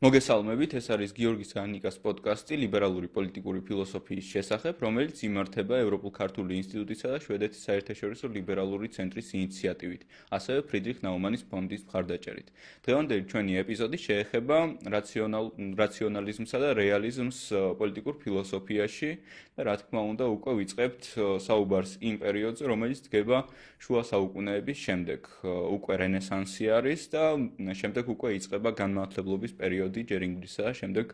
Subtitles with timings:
[0.00, 7.10] მოგესალმებით, ეს არის გიორგის ანიკას პოდკასტი ლიბერალური პოლიტიკური ფილოსოფიის შესახებ, რომელიც იმართება ევროპულ ქართული ინსტიტუტისა
[7.12, 12.48] და შვედეთის საერთაშორისო ლიბერალური ცენტრის ინიციატივით, ასევე ფრიდრიხ ნაუმანის ფონდის მხარდაჭერით.
[12.80, 14.58] დღევანდელი ჩვენი ეპიზოდი შეეხება
[14.88, 15.46] რაციონალ
[15.84, 17.38] რაციონალიზმსა და რეალიზმს
[17.76, 19.10] პოლიტიკურ ფილოსოფიაში
[19.60, 21.02] და რა თქმა უნდა, უკვე ვიწყებთ
[21.44, 23.38] საუბარს იმ პერიოდზე, რომელიც დგება
[23.84, 25.20] შუა საუკუნეების შემდეგ.
[25.76, 27.24] უკვე რენესანსი არის და
[27.76, 31.06] შემდეგ უკვე იწყება განმავლობის პერიოდი გადავდი ჯერ ინგლისსა, შემდეგ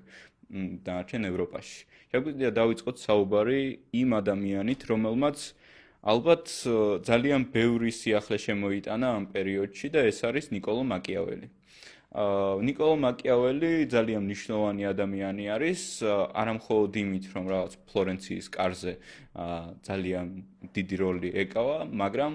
[0.85, 1.79] დანარჩენ ევროპაში.
[2.13, 3.63] შეგვიძლია დავიწყოთ საუბარი
[3.97, 5.39] იმ ადამიანით, რომელმაც
[6.07, 6.47] ალბათ
[7.09, 11.47] ძალიან ბევრი სიახლე შემოიტანა ამ პერიოდში და ეს არის نيكოლო მაკიაველი.
[12.17, 15.81] ნიკოლო მაკიაველი ძალიან მნიშვნელოვანი ადამიანი არის,
[16.33, 18.93] არა მხოლოდ იმით, რომ რაღაც ფლორენციის კარზე
[19.85, 20.27] ძალიან
[20.73, 22.33] დიდი როლი ეკავა, მაგრამ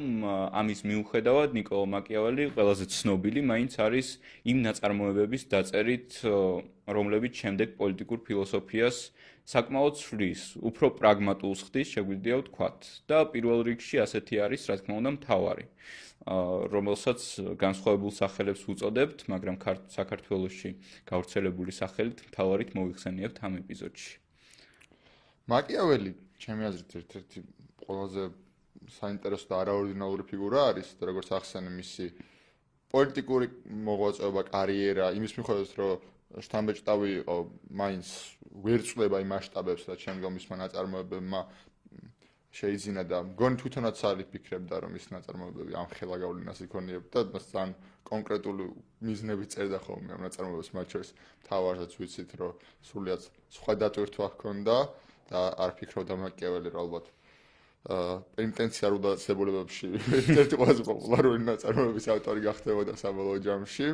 [0.62, 4.08] ამის მიუხედავად ნიკოლო მაკიაველი ყველაზე ცნობილი მაინც არის
[4.53, 6.09] იმ ნაწარმოებების დაწერით,
[6.86, 8.98] რომლებიც შემდეგ პოლიტიკურ ფილოსოფიას
[9.50, 12.80] საკმაოდ ცვლის, უფრო პრაგმატულს ხდის, შეგვიძლია ვთქვათ.
[13.09, 15.66] და პირველ რიგში ასეთი არის, რა თქმა უნდა, მთავარი.
[15.66, 17.19] აა რომელსაც
[17.58, 19.58] განსხვავებულ სახელებს უწოდებთ, მაგრამ
[19.89, 20.69] საქართველოსში
[21.09, 24.14] გავრცელებული სახელით თავარით მოიხსენიებთ ამ ეპიზოდში.
[25.49, 27.39] მაკიაველი, ჩემი აზრით, ერთ-ერთი
[27.81, 28.23] ყველაზე
[29.02, 32.05] საინტერესო და არაორდინალური ფიგურა არის, და როგორც ახსენე მისი
[32.94, 33.47] პოლიტიკური
[33.88, 35.92] მოღვაწეობა, კარიერა, იმის მიხედვით, რომ
[36.39, 37.36] შთამბეჭდავი იყო,
[37.81, 38.08] მაინც
[38.64, 41.42] ვერ წლება იმ მასშტაბებს, რაც შემდგომ მისმა ნაწარმოებებმა
[42.52, 47.71] შეიძინა და მგონი თვითონაც არის ფიქრებდა რომ ის ნაწარმოებები ამ ხელა გავლენას იქონიებდა და ძალიან
[48.11, 48.66] კონკრეტული
[49.08, 51.09] მიზნები წერდა ხოლმე ამ ნაწარმოებებს მათ შორის
[51.47, 52.52] თავარსაც ვიცით რომ
[52.91, 53.21] სულიად
[53.55, 54.77] სხვა დატვირთვა ჰქონდა
[55.31, 57.05] და არ ფიქრობდა მაკიაველი რა ალბათ
[57.81, 59.88] აა პენტენციარულ დაწესებულებებში
[60.19, 63.88] ერთ-ერთი ყველაზე პოპულარული ნაწარმოებების ავტორი გახდებოდა საბოლოო ჯამში.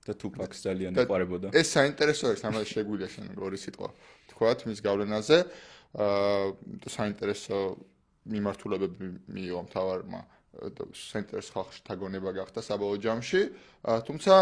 [0.00, 1.52] და თუპაკს ძალიან ეყარებოდა.
[1.52, 3.88] ეს საინტერესო არის ამას შეგვიძლია შენ ორი სიტყვა
[4.32, 5.38] თქვათ მის გავლენაზე.
[5.92, 7.56] აა საინტერესო
[8.28, 10.20] მიმართულებები მიიღო მთავარმა
[10.50, 13.40] და ცენტრის ხალხში თაგონება გახდა საბოლოო ჯამში.
[13.86, 14.32] თუმცა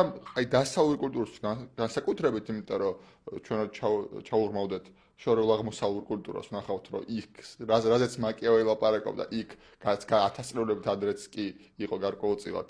[0.40, 1.36] აი დასავლური კულტურის
[1.78, 2.94] განსაკუთრებით, იმიტომ რომ
[3.44, 3.60] ჩვენ
[4.24, 4.84] ჩაურმავდეთ
[5.18, 7.30] შორეულ აღმოსავლურ კულტურას, ნახავთ რომ იქ
[7.68, 9.50] რაზეც მაკიაველი ლაპარაკობდა, იქ
[9.84, 11.46] 1000 წლებით ადრეც კი
[11.84, 12.68] იყო გარკვეულწილად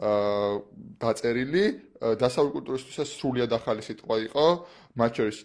[0.00, 0.52] აა
[1.04, 1.64] დაწერილი
[2.16, 4.46] დასავლური კულტურისთვის სრულიად ახალი სიტყვა იყო,
[4.96, 5.38] მათ შორის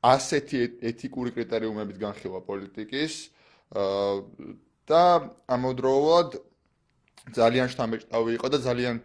[0.00, 3.37] ასეთი ეთიკური კრიტერიუმებით განხილვა პოლიტიკის, აა
[3.72, 5.02] და
[5.52, 6.38] ამავდროულად
[7.36, 8.96] ძალიან შთამბეჭდავი იყო და ძალიან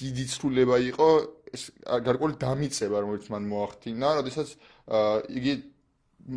[0.00, 1.08] დიდი ცვლილება იყო
[1.52, 4.48] ეს გარკვეული დამიწება რომელიც მან მოახდინა, როდესაც
[5.28, 5.52] იგი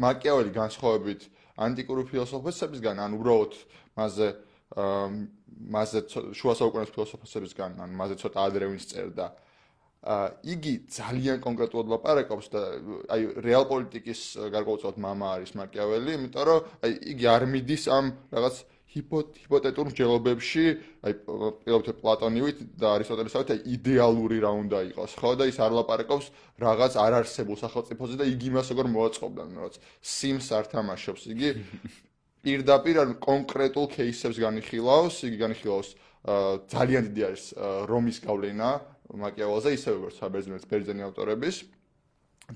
[0.03, 1.21] მაკიაველი განსხვავებით
[1.55, 3.53] ანტიკური ფილოსოფოსებისგან, ან უბრალოდ
[3.95, 4.27] მასზე
[4.75, 5.99] მასზე
[6.35, 9.31] შუა საუკუნეების ფილოსოფოსებისგან, ან მასზე ცოტა ადრე ვინც წერდა,
[10.05, 12.61] იგი ძალიან კონკრეტულად ლაპარაკობს და
[13.09, 14.21] აი რეალ პოლიტიკის
[14.53, 18.55] გარკვეულწილად мама არის მაკიაველი, იმიტომ რომ აი იგი არ მიდის ამ რაღაც
[18.95, 20.65] ჰიპოთეტურ მსჯელობებში,
[21.03, 21.13] აი
[21.65, 25.31] პირობთ პლატონივით და არისტოტელესავით აი იდეალური რა უნდა იყოს, ხო?
[25.35, 26.29] და ის არ ლაპარაკობს
[26.63, 31.49] რაღაც არარსებულ სახელმწიფოზე და იგი მას როგორ მოაწყობდა, რაღაც სიმს არ თამაშობს, იგი
[32.45, 35.89] პირდაპირ ან კონკრეტულ кейსებს განიხილავს, იგი განიხილავს
[36.71, 37.43] ძალიან დიდი არის
[37.89, 38.69] რომის გავლენა
[39.13, 41.55] მაკიაველზე, ისე როგორც საბერძნეთის ბერძენი ავტორების.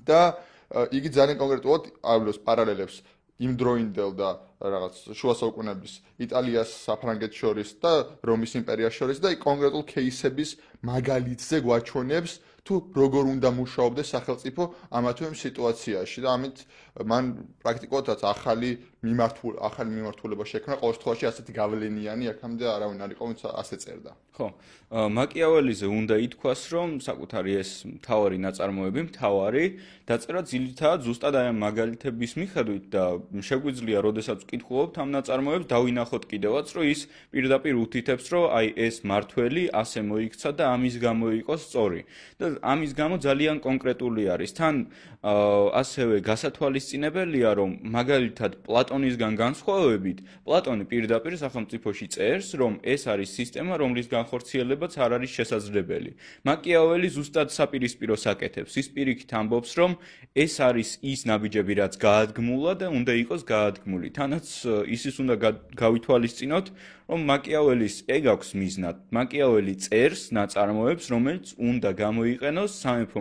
[0.06, 0.38] და
[0.70, 3.02] იგი ძალიან კონკრეტულად ავლებს პარალელებს
[3.40, 4.28] იმ დროინდელ და
[4.60, 10.50] რაღაც შუა საუკუნეების იტალიას საფრანგეთს შორის და რომის იმპერიას შორის და კონკრეტულ кейსების
[10.84, 12.32] მაგალითზე გვაჩვენებს
[12.68, 14.62] თუ როგორ უნდა მუშაობდეს სახელმწიფო
[14.92, 16.18] ამა თუ იმ სიტუაციაში.
[16.20, 16.56] და ამით
[16.98, 17.24] მან
[17.62, 18.70] პრაქტიკულადაც ახალი
[19.00, 24.12] მიმართულ ახალი მიმართულება შექმნა ყოველ შემთხვევაში ასეთი გავლენიანი აქამდე არავინ არ იყო ვინც ასე წერდა.
[24.36, 24.46] ხო
[24.90, 29.64] მაკიაველიზე უნდა ითქვას რომ საკუთარი ეს მთავარი ნაწარმოები მთავარი
[30.10, 33.04] დაწერა ძილითად ზუსტად აი მაგალითების მიხედვით და
[33.48, 37.00] შეგვიძლია როდესაც ვკითხულობთ ამ ნაწარმოებებს დავინახოთ კიდევაც რომ ის
[37.32, 42.00] პირდაპირ უთითებს რომ აი ეს მართველი ასე მოიქცა და ამის გამო იყო სწორი.
[42.40, 44.50] და ამის გამო ძალიან კონკრეტული არის.
[44.58, 44.74] თან
[45.20, 54.08] ასევე გასათვალისწინებელია რომ მაგალითად პლატონისგან განსხვავებით პლატონი პირდაპირ სახელმწიფოში წერს რომ ეს არის სისტემა რომლის
[54.08, 56.10] განხორციელებაც არ არის შესაძლებელი.
[56.48, 59.92] მაკიაველი ზუსტად საპირისპიროს აკეთებს ის პირიქით ამბობს რომ
[60.32, 64.08] ეს არის ის ნაბიჯები რაც გაადგმულა და უნდა იყოს გაადგმული.
[64.16, 64.46] თანაც
[64.88, 65.34] ისიც უნდა
[65.76, 66.66] გავითვალისწინოთ
[67.10, 68.96] რომ მაკიაველის ეგ აქვს მიზნად.
[69.10, 73.20] მაკიაველი წერს ნაწარმოებს, რომელიც უნდა გამოიყენოს სამეფო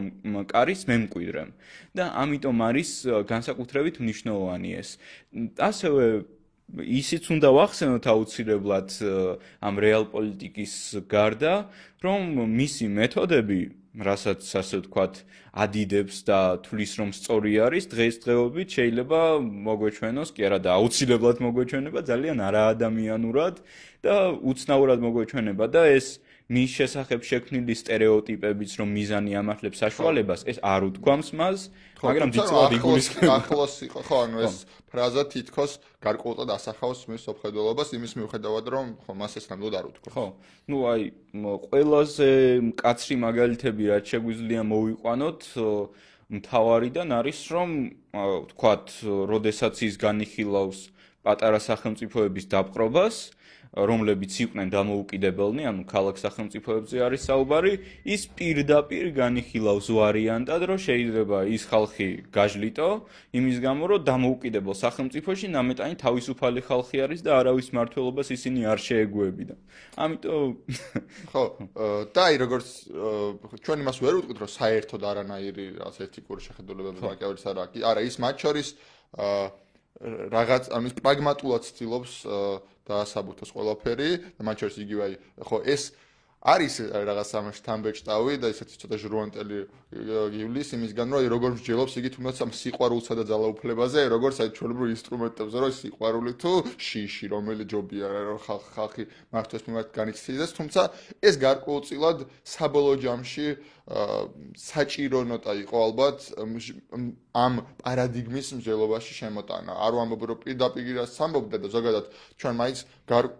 [0.53, 1.49] კარის მემკვიდრემ.
[1.97, 2.89] და ამიტომ არის
[3.25, 4.89] განსაკუთრებით მნიშვნელოვანი ეს.
[5.57, 6.05] ასევე
[6.69, 8.89] ისიც უნდა ვახსენოთ აუცილებლად
[9.57, 10.73] ამ რეალ პოლიტიკის
[11.09, 11.65] გარდა,
[12.05, 15.13] რომ მისი მეთოდები რასაც ასე ვთქვათ,
[15.49, 22.37] ადიდებს და თulis რომ სწორი არის, დღესდღეობით შეიძლება მოგვეჩვენოს, კი არა და აუცილებლად მოგვეჩვენება ძალიან
[22.49, 23.55] არაადამიანურად
[24.05, 24.15] და
[24.45, 26.07] უცნაურად მოგვეჩვენება და ეს
[26.49, 31.59] მის შესახებ შექმნილი стереოტიპებიც რომ მიზანი ამართლებს საშუალებას, ეს არ უთქვამს მას,
[32.01, 33.35] მაგრამ ძიცლად იგულისხმება.
[33.37, 34.55] ახლოს იყო, ხო, ანუ ეს
[34.89, 40.15] ფრაზა თითქოს გარკვეულწოდ ასახავს მის სოფხედელობას იმის მიუხედავად, რომ ხო მას ეს ნამდვილად არ უთქვამს.
[40.17, 40.25] ხო.
[40.65, 41.01] ну აი
[41.69, 42.29] ყველაზე
[42.73, 45.41] მკაცრი მაგალითები რაც შეგვიძლია მოვიყვანოთ
[46.29, 47.69] მთავარიდან არის რომ
[48.53, 48.85] თქვათ,
[49.29, 50.79] როდესაც ის განიხილავს
[51.25, 53.15] პატარა სახელმწიფოების დაპყრობას,
[53.87, 57.73] რომლებიც იყვნენ დამოუკიდებელნი, ანუ ქალაქ სახელმწიფოებზე არის საუბარი,
[58.03, 62.89] ის პირდაპირ განიხილავს ვარიანტად, რომ შეიძლება ის ხალხი გაჟლიტო,
[63.39, 69.55] იმის გამო, რომ დამოუკიდებელ სახელმწიფოში ნამეტანი თავისუფალი ხალხი არის და არავის მართლობას ისინი არ შეეგუებინა.
[69.99, 70.49] ამიტომ
[71.31, 71.43] ხო,
[72.11, 72.67] და აი როგორც
[73.63, 78.35] ჩვენ იმას ვერ ვიტყვით, რომ საერთოდ არანაირი რაღაც ეთიკური შეხედულებები მაგავის არა, არა ის მათ
[78.43, 78.67] შორის
[79.19, 79.47] აა
[79.99, 82.13] რაღაც ამის პრაგმატულად ცდილობს
[82.89, 84.11] დაასაბუთოს ყველაფერი.
[84.37, 85.13] და მათ შორის იგივე აი
[85.47, 85.83] ხო ეს
[86.39, 89.57] არის რაღაც ამაში თამბეჭდავი და ესეთი ცოტა ჟრუანტელი
[90.31, 95.57] გივლის იმისგან რომ როგორ მსჯელობს იგი თუნდაც ამ სიყვარულსა და ძალაუფლებაზე როგორც აი ჩვეულებრივ ინსტრუმენტებზე
[95.59, 98.39] რომ სიყვარული თუ შიში რომელი ჯობია რომ
[98.71, 99.03] ხალხი
[99.35, 100.81] მართოს მიმართ განიცდიდეს თუმცა
[101.27, 102.17] ეს გარკვეულწილად
[102.55, 103.47] საბოლოო ჯამში
[103.89, 106.17] საჭირო ნოტა იყო ალბათ
[107.33, 109.73] ამ პარადიგმის მსჯელობაში შემოტანა.
[109.73, 112.05] არ ვამბობ რომ პირდაპირ რას სამბობდა და ზოგადად
[112.37, 112.77] ჩვენ მაინც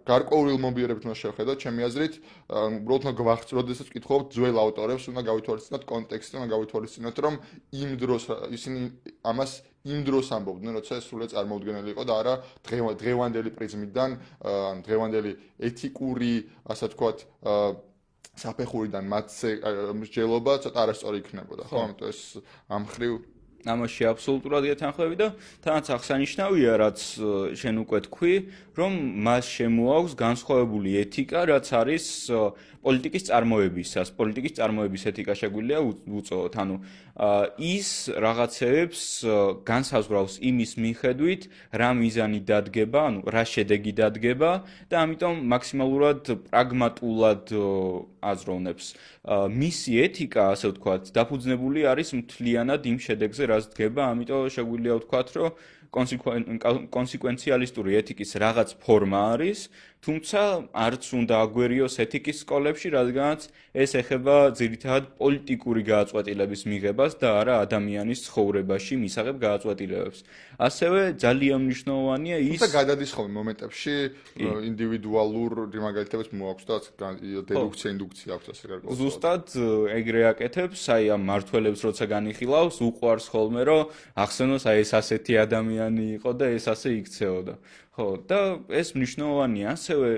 [0.10, 2.14] გარკვეული მომბიერებით უნდა შევხედოთ, ჩემი აზრით,
[2.50, 7.34] უბრალოდ გვახცროთ, როდესაც ვკითხავთ ძველ ავტორებს, უნდა გავითვალისწინოთ კონტექსტი, უნდა გავითვალისწინოთ, რომ
[7.70, 8.82] იმ დროს ისინი
[9.30, 9.52] ამას
[9.86, 12.34] იმ დროს ამბობდნენ, როცა ეს სრულად წარმოუდგენელი იყო და არა
[13.00, 14.10] დღევანდელი პრიზმიდან,
[14.44, 15.32] ან დღევანდელი
[15.70, 16.34] ეთიკური,
[16.68, 17.18] ასე ვთქვათ,
[18.44, 19.50] საფეხურიდან მათზე
[20.00, 21.78] მსჯელობა ცოტა არასწორი იქნებოდა, ხო?
[21.86, 22.22] ამიტომ ეს
[22.70, 23.14] ამ ხრივ
[23.68, 25.28] ამაში აბსოლუტურად გეთანხმები და
[25.66, 27.00] თანაც აღსანიშნავია, რაც
[27.60, 28.34] შენ უკვე თქვი,
[28.80, 28.92] რომ
[29.28, 32.06] მას შემოაქვს განსხვავებული ეთიკა, რაც არის
[32.80, 36.54] პოლიტიკის წარმოებისას, პოლიტიკის წარმოების ეთიკა შეგვიძლია უწოდოთ.
[36.64, 36.76] ანუ
[37.60, 39.02] ის რაღაცებს
[39.68, 41.42] განსაზღვრავს იმის მიხედვით,
[41.76, 44.52] რა მიზანი დადგება, ანუ რა შედეგი დადგება
[44.88, 47.44] და ამიტომ მაქსიმალურად პრაგმატულად
[48.24, 48.86] აზროვნებს.
[49.28, 55.52] მისი ეთიკა, ასე ვთქვათ, დაფუძნებული არის მთლიანად იმ შედეგზე, რაც დგება, ამიტომ შეგვიძლია ვთქვათ, რომ
[56.94, 59.60] კონსეკვენციალისტური ეთიკის რაღაც ფორმა არის,
[60.00, 60.42] თუმცა
[60.72, 63.42] არც უნდა აგვერიოს ეთიკის სკოლებში, რადგანაც
[63.76, 70.20] ეს ეხება ძირითადად პოლიტიკური გააწყვეტილების მიღებას და არა ადამიანის ცხოვრებაში მისაღებ გააწყვეტილებებს.
[70.60, 73.96] ასევე ძალიან მნიშვნელოვანია ის თუმცა გადადის ხოლმე მომენტებში
[74.72, 76.76] ინდივიდუალურ მაგალითებს მოაქვს და
[77.52, 78.96] დედუქცია ინდუქცია აქვს ასე გარკვეულ.
[79.04, 79.46] ზუსტად
[80.00, 83.84] ეგრე აკეთებს, აი ამ მართველებს როცა განიხილავს, უყვარს ხოლმე რომ
[84.16, 87.56] ახსენოს აი ეს ასეთი ადამიანი იყო და ეს ასე იქცეოდა.
[88.00, 88.40] ხო და
[88.80, 90.10] ეს მნიშვნელოვანია ასევე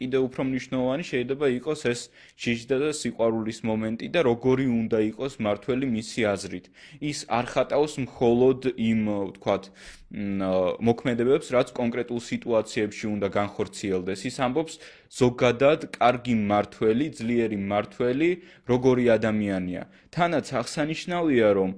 [0.00, 2.00] კიდე უფრო მნიშვნელოვანი შეიძლება იყოს ეს
[2.40, 6.66] შიშდა და სიყვარულის მომენტი და როგორი უნდა იყოს მართველი მისი აზრით.
[7.10, 9.64] ის არ ხატავს მხოლოდ იმ ვთქვათ
[10.10, 14.20] მოქმედებებს რაც კონკრეტულ სიტუაციებში უნდა განხორციელდეს.
[14.30, 14.74] ის ამბობს
[15.20, 18.30] ზოგადად კარგი მართველი ძლიერი მართველი
[18.72, 19.82] როგორი ადამიანია.
[20.10, 21.70] თანაც აღსანიშნავია რომ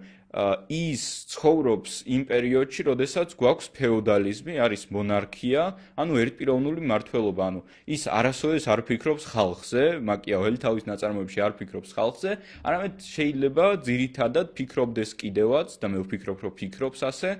[0.72, 5.62] ის ცხოვრობს იმ პერიოდში, როდესაც გვაქვს ფეოდალიზმი, არის მონარქია,
[6.00, 12.30] ანუ ერთპიროვნული მმართველობა, ანუ ის არასოდეს არ ფიქრობს ხალხზე, მაკიაველი თავის ნაწარმოებში არ ფიქრობს ხალხზე,
[12.64, 17.30] არამედ შეიძლება ძირითადად ფიქრობდეს კიდევაც და მე ვფიქრობ, რომ ფიქრობს ასე,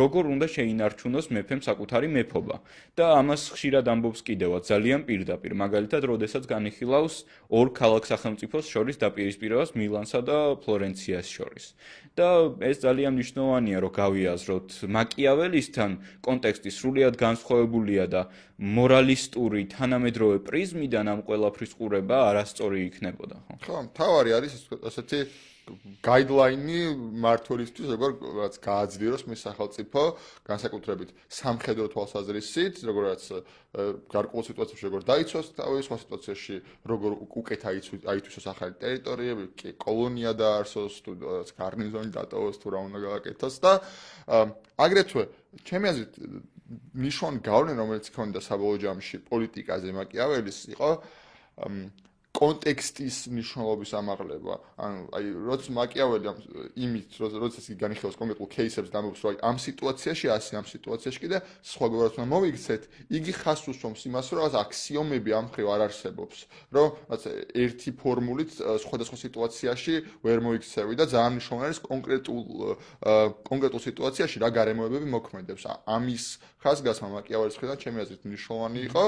[0.00, 2.56] როგორ უნდა შეინარჩუნოს მეფემ საკუთარი მეფობა.
[2.98, 7.14] და ამას ხშირად ამბობს კიდევაც ძალიან პირდაპირ, მაგალითად, როდესაც განიხილავს
[7.46, 11.78] ორ ქალაქ სახელმწიფოს შორის დაპირისპირებას მილანსა და ფლორენციას შორის.
[12.18, 12.28] და
[12.70, 15.90] ეს ძალიან მნიშვნელოვანია რომ გავიაზროთ მაკიაველისთან.
[16.26, 18.22] კონტექსტი სრულიად განსხვავებულია და
[18.58, 23.54] მორალისტური თანამედროვე პრიზმიდან ამ ყველაფრის ყურება არასწორი იქნებოდა ხო?
[23.64, 24.52] ხო თავარი არის
[24.82, 25.18] ასეთი
[26.04, 26.78] გაიდლაინი
[27.24, 30.02] მართლისთვის როგორც გააძლიეროს მის სახელმწიფო
[30.48, 33.22] განსაკუთრებით სამხედრო თვალსაზრისით როგორც
[34.14, 36.56] გარკვეულ სიტუაციებში როგორ დაიცვას თავის სხვა სიტუაციაში
[36.92, 37.10] როგორ
[37.42, 41.10] უკეთ აითვისოს ახალი ტერიტორიები კი კოლონია დაარსოს თუ
[41.60, 43.72] გარნიზონი დატოვოს თუ რა უნდა გააკეთოს და
[44.88, 45.24] აგრეთვე
[45.68, 46.12] ჩემი აზრით
[46.68, 50.90] ნიშონ გავლენ რომელიც ქონდა საბოლოო ჯამში პოლიტიკაზე მაკიაველის იყო
[52.38, 54.54] კონტექსტის მნიშვნელობის ამაღლება.
[54.78, 56.38] ანუ აი როც მაკიაველი ამ
[56.78, 61.38] იმით, როცა ის განიხილავს კონკრეტულ кейსებს დამბობს, რომ აი ამ სიტუაციაში, ასე ამ სიტუაციაში კიდე
[61.66, 62.82] სხვაგვარად უნდა მოვიქცეთ,
[63.18, 66.38] იგი ხას უსვამს იმას, რომ რაღაც აქსიომები ამ ხრივ არ არსებობს,
[66.78, 67.22] რომ რაღაც
[67.58, 68.50] ერთი ფორმულით
[68.86, 72.42] სხვადასხვა სიტუაციაში ვერ მოიქცევი და ძალიან მნიშვნელოვანი არის კონკრეტულ
[73.50, 75.62] კონკრეტულ სიტუაციაში რა გარემოებები მოქმედებს.
[75.90, 76.24] ამის
[76.62, 79.04] ხაზგასმა მაკიაველის ხრიდან ჩემი აზრით მნიშვნელოვანი იყო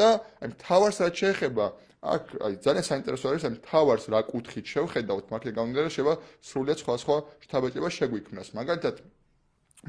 [0.00, 0.08] და
[0.40, 1.64] აი მთავარს რაც შეეხება
[2.00, 6.14] აქ აი ძალიან საინტერესო არის აი თავარს რა კუთხით შევხედავთ მართლა გამომდინარე შევა
[6.48, 8.48] სრულიად სხვა სხვა შთაბეჭდება შეგვიქმნას.
[8.56, 8.96] მაგალითად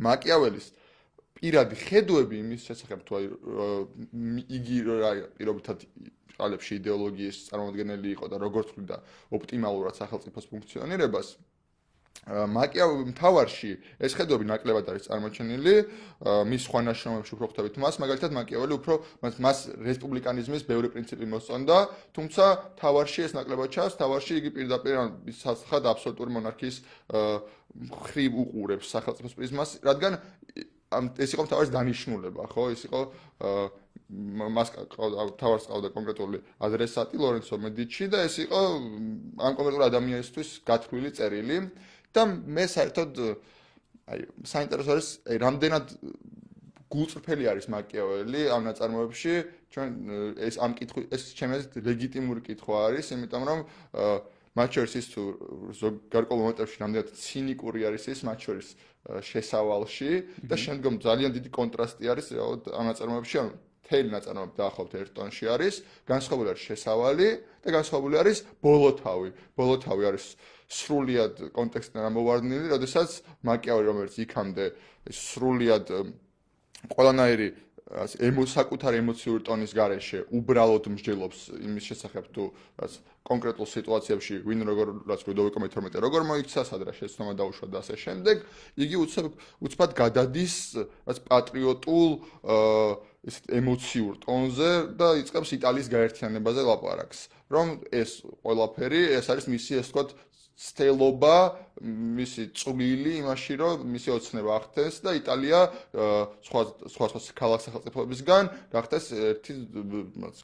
[0.07, 0.67] მაკიაველის
[1.39, 3.25] პირადი ხედვები იმის შესახებ თუ აი
[4.59, 5.77] იგი რა პირობითად
[6.35, 8.97] ყალებში იდეოლოგიის წარმოადგენელი იყო და როგორ თვლიდა
[9.37, 11.27] ოპტიმალურად სახელმწიფოს ფუნქციონირებას
[12.29, 13.71] მაკიავი მთავარში
[14.05, 15.73] ეს ხედვები ნაკლებად არის წარმოჩენილი
[16.51, 21.77] მის სხვა ნაშრომებში უფრო ხვდებით მას მაგალითად მაკიაველი უფრო მას რესპუბლიკანიზმის ბევრი პრინციპი მოსწონდა
[22.13, 22.43] თუმცა
[22.77, 24.95] მთავარში ეს ნაკლებად ჩანს მთავარში იგი პირდაპირ
[25.33, 26.77] საცხად აბსოლუტური მონარქიის
[28.05, 30.21] ხრივ უყურებს სახელმწიფოს პრიზმას რადგან
[30.93, 32.63] ამ ეს იყო მთავარის დანიშნულება ხო?
[32.75, 33.01] ეს იყო
[34.11, 34.75] მას
[35.39, 36.37] თავარს ყავდა კონკრეტული
[36.67, 38.59] ადრესატი ლორენცო მედიჩი და ეს იყო
[39.39, 41.57] ამ კონკრეტულ ადამიანისთვის გათვლილი წერილი
[42.15, 43.11] და მე საერთოდ
[44.11, 44.19] აი
[44.51, 45.85] საინტერესო არის აი რამდენად
[46.91, 49.33] გულწრფელი არის მაკიაველი ამ ნაწარმოებში.
[49.71, 49.89] ჩვენ
[50.43, 53.59] ეს ამ კითხვი ეს ჩემი აზრით ლეგიტიმური კითხვა არის იმიტომ რომ
[54.51, 55.21] მათ შორის ის თუ
[56.11, 58.67] გარკვეულ მომენტებში რამდენად ცინიკური არის ეს მათ შორის
[59.31, 60.11] შესავალში
[60.43, 63.51] და შემდგომ ძალიან დიდი კონტრასტი არის ამ ნაწარმოებში ანუ
[63.87, 65.75] თელი ნაწარმოები დაახლოებით ერთ ტონში არის
[66.11, 67.27] განსხვავებული არის შესავალი
[67.63, 69.29] და განსხვავებული არის ბოლოთავი.
[69.55, 70.25] ბოლოთავი არის
[70.71, 74.65] სრულად კონტექსტიდან ამოვარდნილი, როდესაც მაკიავი რომელიც იქამდე
[75.11, 75.91] სრულად
[76.95, 77.49] ყველანაირი
[77.91, 82.43] ემოცაკუთარ ემოციური ტონის გარეშე უბრალოდ მსჯელობს იმის შესახებ თუ
[82.79, 82.93] რაც
[83.27, 88.45] კონკრეტულ სიტუაციებში ვინ როგორ რაც ლუდოვიკო მე-12 როგორ მოიქცა სადრა შეცდომა დაუშვა და ასე შემდეგ
[88.79, 89.27] იგი უცებ
[89.67, 90.55] უცბად გადადის
[91.03, 92.09] რაც პატრიოტულ
[93.27, 97.19] ეს ემოციურ ტონზე და იწყებს იტალიის გაერთიანებაზე ლაპარაკს
[97.51, 99.91] რომ ეს ყველაფერი ეს არის მისი ეს
[100.61, 101.35] თქო სტელობა
[101.81, 105.59] მისი წვლილი იმაში რომ მისი ოცნება ახდენს და იტალია
[106.45, 106.61] სხვა
[106.93, 108.43] სხვა სხვა ქალაქ სახელმწიფოებისგან
[108.75, 109.53] გახდეს ერთი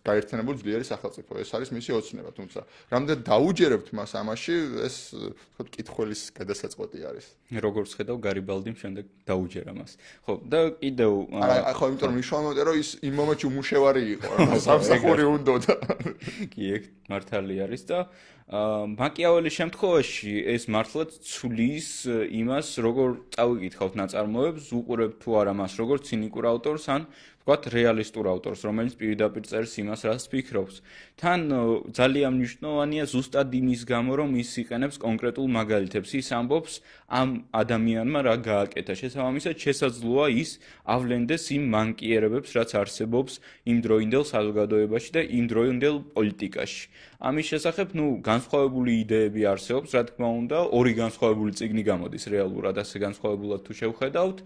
[0.01, 1.31] გაერთიანებული ძლიერი სახელმწიფო.
[1.37, 2.59] ეს არის მისი ოცნება თუმცა.
[2.89, 4.55] რამდენ დაუჯერებთ მას ამაში
[4.87, 4.95] ეს
[5.53, 7.25] თქო კითხველის გადასაწყვეტი არის.
[7.53, 9.91] როგორც ხედავ გარიბალდიმ შემდეგ დაუჯერა მას.
[10.25, 14.31] ხო და კიდევ არა ხო იმიტომ რომ მნიშვნელოვანია რომ ის იმ მომენტში უმუშევარი იყო
[14.67, 15.73] სამსახური უნდა და
[16.51, 17.99] კი ეგ მართალი არის და
[18.47, 21.87] მაკიაველის შემთხვევაში ეს მართლაც ცulis
[22.41, 27.07] იმას როგორ წავიკითხავთ ნაწარმოებს უყურებ თუ არა მას როგორ ცინიკურ ავტორს ან
[27.46, 30.76] ვთქვათ რეალისტურ ავტორს, რომელიც პირდაპირ წერს იმას, რაც ფიქრობს.
[31.18, 31.40] თან
[31.90, 36.10] ძალიან მნიშვნელოვანია ზუსტად იმის გამო, რომ ის იყენებს კონკრეტულ მაგალითებს.
[36.22, 36.72] ის ამბობს
[37.10, 38.92] ამ ადამიანმა რა გააკეთა.
[38.94, 40.50] შესაბამისად, შესაძლოა ის
[40.86, 43.32] ავლენდეს იმ მანკიერებებს, რაც არსებობს
[43.66, 46.82] იმ დროინდელ საზოგადოებაში და იმ დროინდელ პოლიტიკაში.
[47.22, 52.96] ამის შესახებ, ну, განსხვავებული იდეები არსებობს, რა თქმა უნდა, ორი განსხვავებული ციგნი გამოდის რეალურად, ასე
[52.98, 54.38] განსხვავებულად თუ შევხედავთ,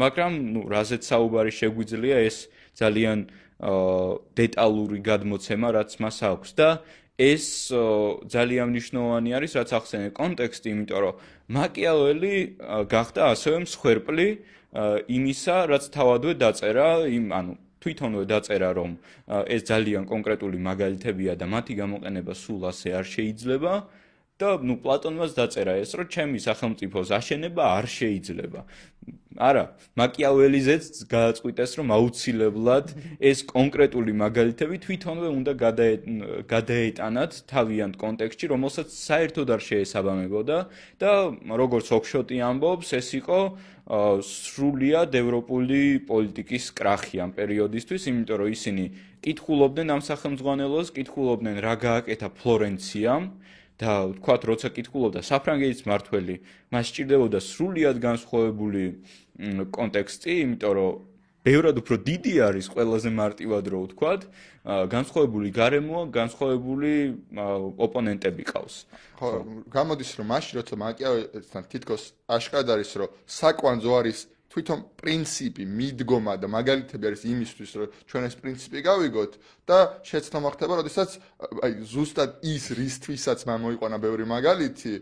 [0.00, 2.37] მაგრამ, ну, რაზეც საუბარი შეგვიძლია შეგვიძლია ეს
[2.79, 3.19] ძალიან
[4.35, 6.69] დეტალური გადმოცემა, რაც მას აქვს და
[7.15, 7.45] ეს
[8.27, 11.15] ძალიან მნიშვნელოვანი არის, რაც ახსენე კონტექსტი, იმიტომ რომ
[11.55, 12.35] მაკიაველი
[12.91, 14.27] გახდა ასევე მსხვერპლი
[15.07, 18.91] იმისა, რაც თავადვე დაწერა იმ, ანუ თვითონვე დაწერა, რომ
[19.47, 23.73] ეს ძალიან კონკრეტული მაგალითებია და მათი გამოყენება სულ ასე არ შეიძლება.
[24.35, 28.61] და ნუ პლატონმაც დაწერა ეს, რომ ჩემი სახელმწიფოს აშენება არ შეიძლება.
[29.35, 29.63] არა,
[29.99, 32.87] მაკიაველიზეც გააწყვიტეს, რომ აუცილებლად
[33.19, 35.51] ეს კონკრეტული მაგალითები თვითონვე უნდა
[36.51, 40.57] გადაეტანათ თავიანთ კონტექსტში, რომელსაც საერთოდ არ შეესაბამებოდა
[40.99, 43.39] და როგორც ოქშოტი ამბობს, ეს იყო
[43.85, 48.85] სრულიად ევროპული პოლიტიკის კრახი ამ პერიოდისთვის, იმიტომ რომ ისინი
[49.21, 53.23] კითხულობდნენ ამ სახელმძღვანელოს, კითხულობდნენ რა გააკეთა ფლორენციამ
[53.81, 56.35] და თქვათ როცა კითხულობდა საფრანგეთის მართველი
[56.71, 58.83] მას სჭირდებოდა სრულიად განსხვავებული
[59.75, 60.93] კონტექსტი იმიტომ რომ
[61.45, 64.21] ბევრად უფრო დიდი არის ყველაზე მარტივად რო ვთქვათ
[64.89, 66.91] განსხვავებული გარემოა განსხვავებული
[67.85, 68.75] ოპონენტები ყავს.
[69.19, 69.29] ხო
[69.69, 72.03] გამოდის რომ მაშინ როცა მაკიავესთან თითქოს
[72.37, 74.19] აშკარად არის რომ საკვანძო არის
[74.55, 79.33] თვითონ პრინციპი, მიდგომა და მაგალითები არის იმისთვის, რომ ჩვენ ეს პრინციპი გავიგოთ
[79.67, 81.09] და შეცდომა ხდება, როდესაც
[81.59, 84.93] აი ზუსტად ის რისთვისაც მოიყვანა ბევრი მაგალითი,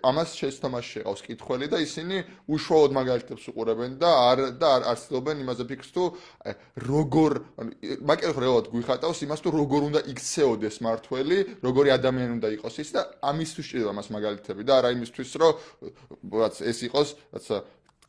[0.00, 2.16] ამას შეცდომა შეყავს კითხველი და ისინი
[2.48, 6.04] უშუალოდ მაგალითებს უყურებენ და არ და არ არსებობენ იმაზე ფიქრს თუ
[6.88, 7.32] როგორ
[8.00, 13.00] მაგალითად რეალურად გვიხატავს იმას თუ როგორ უნდა იქცეოდეს მართველი, როგორი ადამიანი უნდა იყოს ის და
[13.28, 15.52] ამისთვის შეიძლება მას მაგალითები და არა იმისთვის, რომ
[16.32, 17.56] რაც ეს იყოს, რაცა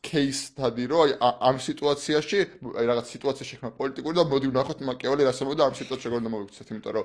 [0.06, 1.10] кейс თადი რომ აი
[1.48, 2.38] ამ სიტუაციაში
[2.78, 6.68] აი რაღაც სიტუაცია შექმნა პოლიტიკური და მოდი ვნახოთ მაკეველი რა სამოდა ამ სიტუაციაში როგორ დამოვიქცეთ
[6.70, 7.04] იმიტომ რომ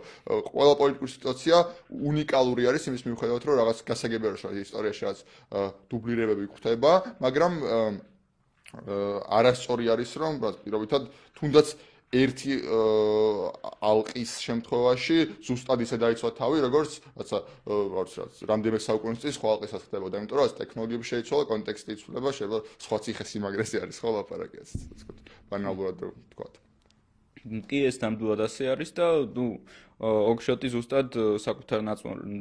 [0.51, 1.55] ყველა პოლიტიკური სიტუაცია
[2.11, 5.19] უნიკალური არის იმის მიუხედავად რომ რაღაც გასაგებია რომ ისტორიაში რაღაც
[5.89, 6.91] დუბლირებები გვხვდება
[7.25, 7.53] მაგრამ
[8.71, 11.01] არასწორი არის რომ პირობითად
[11.35, 11.67] თუნდაც
[12.11, 12.53] ერთი
[13.79, 17.37] ალყის შემთხვევაში ზუსტად ისე დაიცვა თავი, როგორც რაცა
[17.71, 22.29] როგორც რაც რამდენიმე საუკუნის წინ სხვა ალყისაც ხდებოდა, იმიტომ რომ ეს ტექნოლოგიები შეიცვალა, კონტექსტი იცვლება,
[22.35, 25.11] შეიძლება სხვა ციხესიმაგრეზე არის ხო ლაპარაკი ასე თქო.
[25.51, 25.97] ბანალურად
[26.35, 26.47] თქვა.
[27.41, 29.47] კი ეს ნამდვილად ასე არის და ნუ
[30.01, 31.09] ოქშოტი ზუსტად
[31.41, 31.79] საკუთარ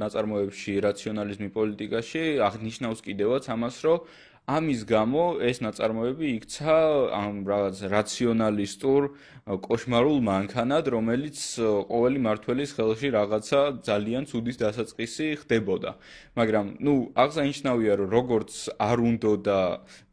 [0.01, 3.99] ნაწარმოებში რაციონალიზმი პოლიტიკაში აღნიშნავს კიდევაც ამას, რომ
[4.51, 6.77] ამის გამო ეს ნაწარმოები იქცა
[7.21, 9.03] ამ რაღაც რაციონალისტურ
[9.67, 11.39] კოშმარულ მანქანად, რომელიც
[11.91, 15.91] ყოველი მართველის ხელში რაღაცა ძალიან ცუდის დასაწყისი ხდებოდა.
[16.39, 19.59] მაგრამ, ნუ, აღსანიშნავია, რომ როგორც არ უნდოდა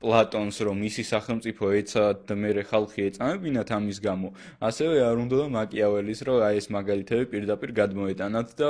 [0.01, 4.27] პლატონს, რომ მისი სახელმწიფო ეცად და მეორე ხალხი ეწამებინათ ამის გამო,
[4.61, 8.69] ასევე არ უნდოდა მაკიაველის, რომ აი ეს მაგალითები პირდაპირ გადმოეტანათ და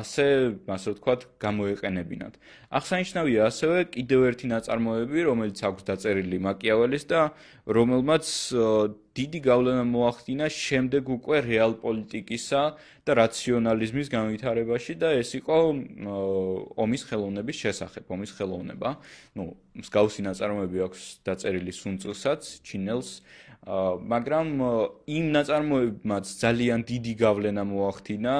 [0.00, 0.26] ასე,
[0.66, 2.34] ასე ვთქვათ, გამოეყენებინათ.
[2.72, 7.20] აღსანიშნავია ასევე კიდევ ერთი ნაწარმოები, რომელიც აქვს დაწერილი მაკიაველის და
[7.66, 8.26] რომელმაც
[9.12, 12.62] დიდი გავლენა მოახდინა შემდეგ უკვე რეალ პოლიტიკისა
[13.04, 15.56] და რაციონალიზმის განვითარებაში და ეს იყო
[16.80, 18.90] ომის ხელოვნების შესახებ, ომის ხელოვნება.
[19.36, 19.44] ნუ
[19.82, 23.10] მსგავსი ნაწარმოები აქვს დაწერილი სუნწილსაც, ჩინელს,
[23.62, 24.48] მაგრამ
[25.06, 28.36] იმ ნაწარმოებმაც ძალიან დიდი გავლენა მოახდინა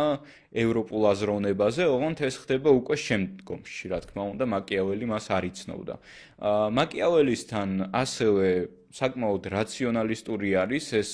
[0.51, 5.95] ევროპულ აზროვნებაზე, ოღონდ ეს ხდება უკვე შემდგომში, რა თქმა უნდა, მაკიაველი მას არ იცნობდა.
[6.75, 8.49] მაკიაველისთან ასევე
[8.93, 11.11] საკმაოდ რაციონალისტური არის ეს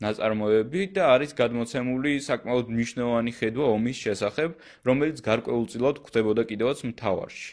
[0.00, 4.50] ნაწარმოები და არის გადმოცემული საკმაოდ მნიშვნელოვანი ხედვა ომის შესახებ,
[4.86, 7.50] რომელიც გარკვეულწილად ხდებოდა კიდევაც მთავარში.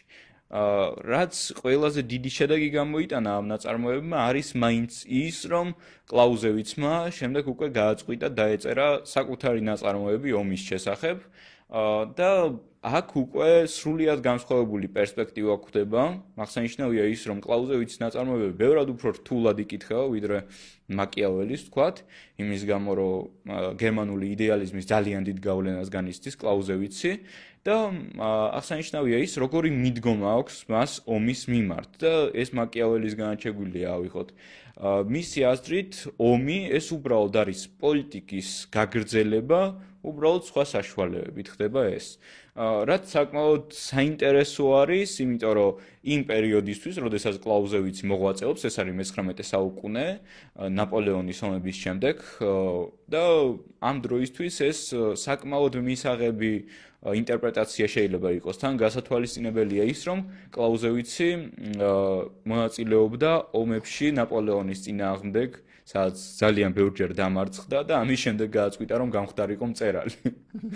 [0.47, 5.75] რაც ყველაზე დიდი შედეგი გამოიტანა ამ ნაწარმოებმა არის მაინც ის, რომ
[6.07, 11.17] კლაუზევიცმა შემდეგ უკვე გააწყვიტა დაეწერა საკუთარი ნაწარმოები ომის შესახებ.
[12.15, 12.31] და
[12.87, 16.01] აქ უკვე სრულიად განსხვავებული პერსპექტივა გვხვდება.
[16.39, 20.37] აღსანიშნავია ის, რომ კლაუზევიცის ნაწარმოებები ბევრად უფრო რთულად იკითხება, ვიდრე
[20.87, 21.95] მაკიაველის, თქვათ,
[22.39, 27.11] იმის გამო, რომ გერმანული იდეალიზმის ძალიან დიდ გავლენას განიცდის კლაუზევიცი
[27.67, 27.77] და
[28.55, 34.29] აღსანიშნავია ის, როგორი მიდგომა აქვს მას ომის მიმართ და ეს მაკიაველის განაჩეგვილია, ავიღოთ.
[35.11, 39.61] მისი აზრით, ომი ეს უბრალოდ არის პოლიტიკის გაგრძელება,
[40.07, 42.15] უბრალოდ სხვა საშუალებებით ხდება ეს.
[42.57, 50.05] რაც საკმაოდ საინტერესო არის, იმიტომ რომ იმ პერიოდისთვის, როდესაც კლაუზევიცი მოღვაწეობს, ეს არის მე-19 საუკუნე,
[50.73, 52.15] ნაპოლეონის ომების შემდეგ
[53.13, 53.23] და
[53.77, 54.79] ამ დროისთვის ეს
[55.21, 56.51] საკმაოდ მისაღები
[56.97, 58.57] ინტერპრეტაცია შეიძლება იყოს.
[58.57, 61.29] თან გასათვალისწინებელია ის, რომ კლაუზევიცი
[62.41, 65.49] მონაწილეობდა ომებში ნაპოლეონის წინააღმდეგ
[65.87, 70.17] სადაც ძალიან ბევრჯერ დამარცხდა და ამის შემდეგ გააცვიტა რომ გამხდარიყო მწერალი.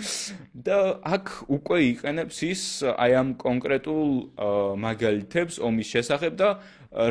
[0.66, 2.62] და აქ უკვე იყენებს ის
[2.96, 4.08] აი ამ კონკრეტულ
[4.80, 6.48] მაგალითებს ომის შესახებ და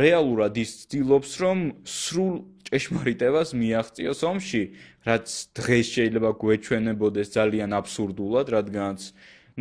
[0.02, 2.34] რეალურად ის ცდილობს რომ სრულ
[2.72, 4.64] ჭეშმარიტებას მიაღწიოს ომში,
[5.06, 5.28] რაც
[5.62, 9.02] დღეს შეიძლება გვეჩვენებოდეს ძალიან აბსურდულად, რადგანაც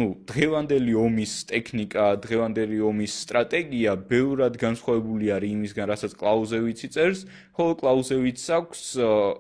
[0.01, 7.77] ну, დღევანდელი ომის ტექნიკა, დღევანდელი ომის სტრატეგია ბევრად განსხვავებული არის იმისგან, რასაც კლაუზევიცი წერს, ხოლო
[7.83, 8.81] კლაუზევიცს აქვს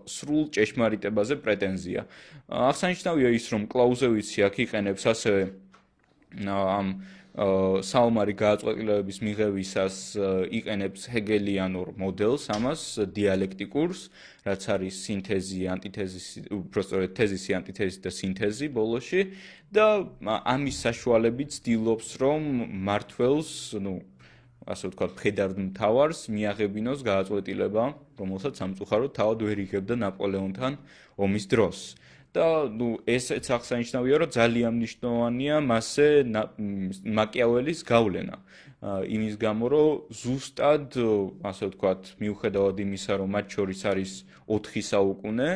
[0.04, 2.04] სრულ ჭეშმარიტებაზე პრეტენზია.
[2.50, 5.42] აღსანიშნავია ის, რომ კლაუზევიცი აქ იყენებს ასევე
[6.46, 7.00] ამ
[7.40, 9.96] საომარი გააწყვეტილებების მიღებისას
[10.60, 12.82] იყენებს ჰეგელიანურ მოდელს, ამას
[13.16, 14.00] დიალექტიკურს,
[14.44, 16.20] რაც არის სინთეზი, ანტითეზი,
[16.52, 19.22] უბრალოდ თეზისი, ანტითეზი და სინთეზი ბოლოში
[19.72, 19.86] და
[20.26, 22.40] ამის საშუალებით ცდილობს, რომ
[22.84, 23.50] მართველს,
[23.80, 24.04] ну,
[24.68, 27.84] ასე ვთქვათ, ფედარ მთავარს მიაღებინოს გააწყვეტილება,
[28.20, 30.76] რომელსაც სამწუხაროდ თავად ვერ იღებდა ნაპოლეონთან
[31.16, 31.78] ომის დროს.
[32.36, 36.08] და ნუ ესეც აღსანიშნავია, რომ ძალიან მნიშვნელოვანია მასე
[37.18, 38.36] მაკიაველის გავლენა.
[39.16, 40.88] იმის გამო, რომ ზუსტად,
[41.50, 44.12] ასე ვთქვათ, მიუხედავად იმისა, რომ მათ შორის არის
[44.48, 45.50] 4 საუკუნე,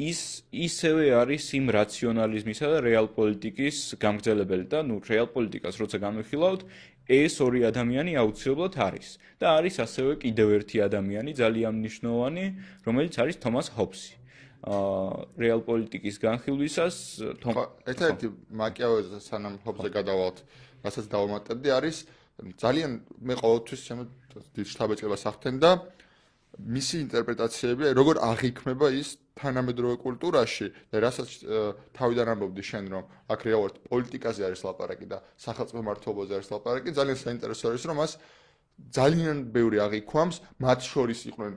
[0.00, 6.64] ის ისევე არის იმ რაციონალიზმისა და რეალ პოლიტიკის გამგზელებელი და ნუ რეალ პოლიტიკას როცა განვიხილავთ
[7.06, 12.46] ეს ორი ადამიანი აუცილებლად არის და არის ასევე კიდევ ერთი ადამიანი ძალიან მნიშვნელოვანი
[12.86, 14.21] რომელიც არის თომას ჰობსი
[14.62, 16.96] რეალ პოლიტიკის განხილვისას
[17.42, 17.56] თომ
[17.90, 18.28] ერთ-ერთი
[18.62, 20.38] მაკიავეზე სანამ ჰობზე გადავალთ
[20.86, 21.96] რასაც დავამატებდი არის
[22.62, 22.92] ძალიან
[23.26, 24.04] მე ყოველთვის ჩემო
[24.62, 25.70] შტაბეჭებას ახდენ და
[26.62, 31.30] მისი ინტერპრეტაციები როგორ აღიქმება ის თანამედროვე კულტურაში და რასაც
[31.96, 37.18] თავიდან ამბობდი შენ რომ აქ რეალურად პოლიტიკაზე არის ლაპარაკი და სახელმწიფო მართლობაზე არის ლაპარაკი ძალიან
[37.18, 38.12] საინტერესო არის რომ მას
[38.92, 41.52] ძალიან ბევრი აღიქვამს მათ შორის იყვნენ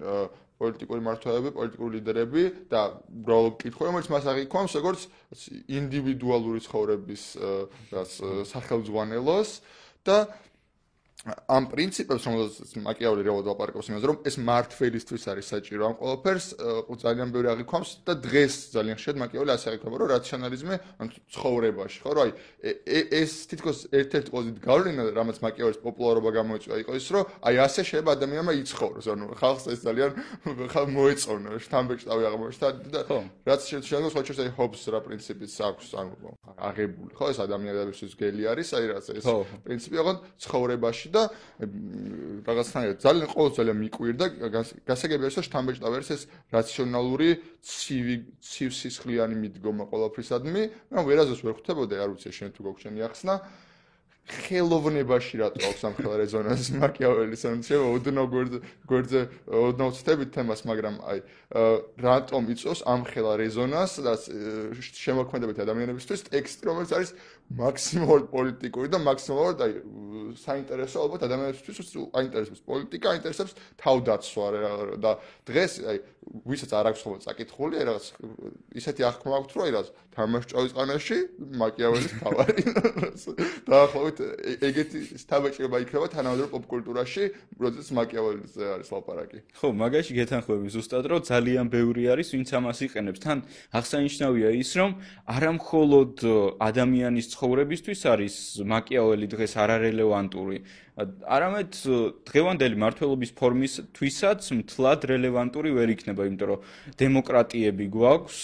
[0.61, 2.81] პოლიტიკური მართლობები, პოლიტიკური ლიდერები და
[3.21, 5.01] უბრალოდ კითხვა რომელიც მას აღიქვამს როგორც
[5.79, 7.23] ინდივიდუალური ცხოვრების
[8.53, 9.49] სახელმძღვანელოს
[10.07, 10.17] და
[11.25, 16.47] ამ პრინციპებს რომელსაც მაკიაველი რეალურად ვაპარაკობს იმაზე რომ ეს მართლისთვის არის საჭირო ამ ყველაფერს
[17.01, 20.75] ძალიან ბევრი აღიქვამს და დღეს ძალიან ხშირად მაკიაველი ასე აღიქვება რომ რაციონალიზმი
[21.33, 22.31] ცხოვრებაში ხო რომ აი
[23.09, 28.11] ეს თითქოს ერთ-ერთი პოზიტ გავლენა რამაც მაკიაველის პოპულარობა გამოიწვია იყო ის რომ აი ასე შეიძლება
[28.21, 30.11] ადამიანმა იცხოვროს ანუ ხალხს ეს ძალიან
[30.69, 33.01] ხალ მოეწონა შთამბეჭდავი აღმოჩნდა და
[33.49, 36.15] რაც შეიძლება სხვა შეიძლება აი ჰობს რა პრინციპიც აქვს ანუ
[36.69, 39.25] აღებული ხო ეს ადამიანებისთვის გელი არის აი რაც ეს
[39.65, 41.23] პრინციპი აღონ ცხოვრებაში და
[42.49, 44.25] რაღაცნაირად ძალიან ყოველ ძალიან მიკვირდა
[44.89, 46.21] გასაგებია რომ შთამბეჭდავ არის ეს
[46.57, 47.29] რაციონალური
[47.63, 48.15] ცივი
[48.49, 53.35] ცივსისხლიანი მიდგომა ყოველფრისადმი მაგრამ ვერაზეს ვერ ხვდებოდა არ ვიცი შენ თუ გოგჩენი ახსნა.
[54.25, 58.27] ხელოვნებაში რატო აქვს ამ ხელა რეზონანსი მაკიაველის ან შეიძლება ოდნავ
[58.89, 59.21] გვერდზე
[59.53, 61.19] ოდნავ ცდებით თემას მაგრამ აი
[62.01, 64.13] რატომ იწოს ამ ხელა რეზონანსს და
[64.81, 67.11] შემოქმედებითი ადამიანებისთვის ტექსტი რომელიც არის
[67.53, 69.73] მაქსიმალურად პოლიტიკური და მაქსიმალურად აი
[70.41, 74.47] საინტერესო ალბათ ადამიანებისთვის აინტერესებს პოლიტიკა აინტერესებს თავდაცვა
[75.05, 75.11] და
[75.45, 78.05] დღეს აი ვისაც არ აქვს ხოლმე წაკითხული აი რაღაც
[78.81, 81.17] ისეთი აღქმა აქვს რომ აი რაღაც თამაშჭავის ყანაში
[81.59, 82.63] მაკიაველის თავარი
[83.69, 84.17] დაახლოებით
[84.69, 87.23] ეგეთი სტაბეჭება იქნება თანამედროვე პოპკულტურაში
[87.59, 89.39] როდესაც მაკიაველის არის ლაპარაკი.
[89.59, 93.19] ხო მაგაში გეთანხმები ზუსტად რომ ძალიან ბევრი არის ვინც ამას იყენებს.
[93.25, 93.37] თან
[93.75, 94.91] აღსანიშნავია ის რომ
[95.35, 96.15] არამხოლოდ
[96.69, 98.35] ადამიანის ცხოვრებისთვის არის
[98.71, 100.59] მაკიაველი დღეს არარელევანტური
[101.37, 101.79] არამედ
[102.31, 106.69] დღევანდელი მართლობის ფორმისთვისაც მთლად რელევანტური ვერ იქნება იმიტომ რომ
[107.03, 108.39] დემოკრატიები გვაქვს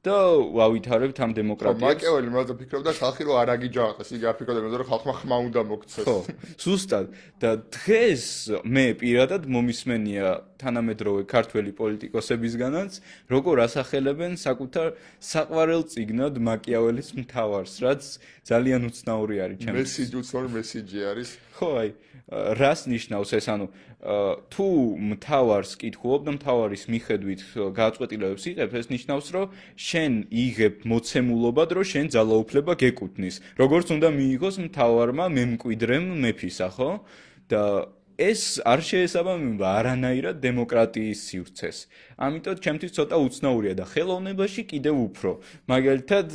[0.00, 0.16] და
[0.56, 1.84] ვავითარებთ ამ დემოკრატიას.
[1.84, 6.06] მაკეველი მაგრამ ფიქრობდა ხალხი რომ არ აგიჯახეს, იგი არ ფიქრობდა რომ ხალხმა ხმა უნდა მოგცეს.
[6.08, 6.18] ხო,
[6.56, 7.06] ზუსტად.
[7.36, 8.24] და დღეს
[8.64, 12.90] მე პირადად მომისმენია თანამედროვე ქართველი პოლიტიკოსებისგანაც,
[13.28, 14.88] როგორ ასახელებენ საკუთარ
[15.20, 18.02] საყვარელ ციგნად მაკიაველის მთავარს, რაც
[18.48, 19.84] ძალიან უცნაური არის ჩემთვის.
[19.84, 21.28] მესიჯი უცნაური მესიჯი არის.
[21.60, 21.90] ხო, აი,
[22.30, 23.66] რას ნიშნავს ეს ანუ
[24.00, 27.40] თუ მთავარს კითხულობ და მთავარის მიხედვით
[27.76, 34.56] გააწყვეტილებებს იღებ ეს ნიშნავს რომ შენ იღებ მოცემულობად რომ შენ ძალაუფლება გეკუთნის როგორც უნდა მიიღოს
[34.72, 36.90] მთავარმა მემკვიდრემ მეფისა ხო?
[37.52, 37.62] და
[38.20, 41.76] ეს არ შეესაბამება არანაირად დემოკრატიის სივრცეს.
[42.20, 45.30] ამიტომ ჩემთვის ცოტა უცნაურია და ხელოვნებაში კიდევ უფრო.
[45.72, 46.26] მაგალითად,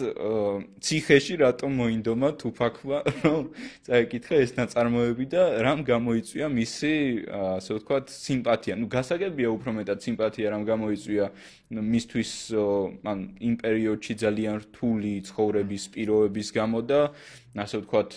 [0.82, 3.44] ციხეში რატომ მოინდომა თუფაკმა, რომ
[3.86, 6.94] წაიკითხა ეს ნაწარმოები და რამ გამოიწვია მისი,
[7.62, 8.74] ასე ვთქვათ, სიმპათია.
[8.82, 11.26] ნუ გასაგებია უფრო მეტად სიმპათია რამ გამოიწვია
[11.70, 12.32] მისთვის,
[13.06, 17.02] ან იმ პერიოდში ძალიან რთული ცხოვრების პირობების გამო და
[17.54, 18.10] ასე ვთქვათ,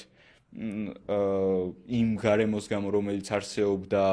[0.57, 4.05] იმ გარემოს გამო რომელიც არსებობდა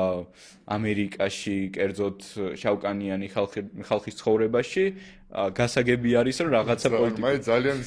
[0.66, 2.18] ამერიკაში, კერძოდ
[2.58, 3.28] შავკანიანი
[3.86, 4.86] ხალხის ცხოვრებაში,
[5.36, 7.80] გასაგები არის რომ რაღაცა პოლიტიკა მე ძალიან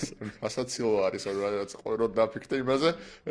[0.44, 2.90] ასაცილო არის რომ რაღაც ყორო დაფიქრე იმაზე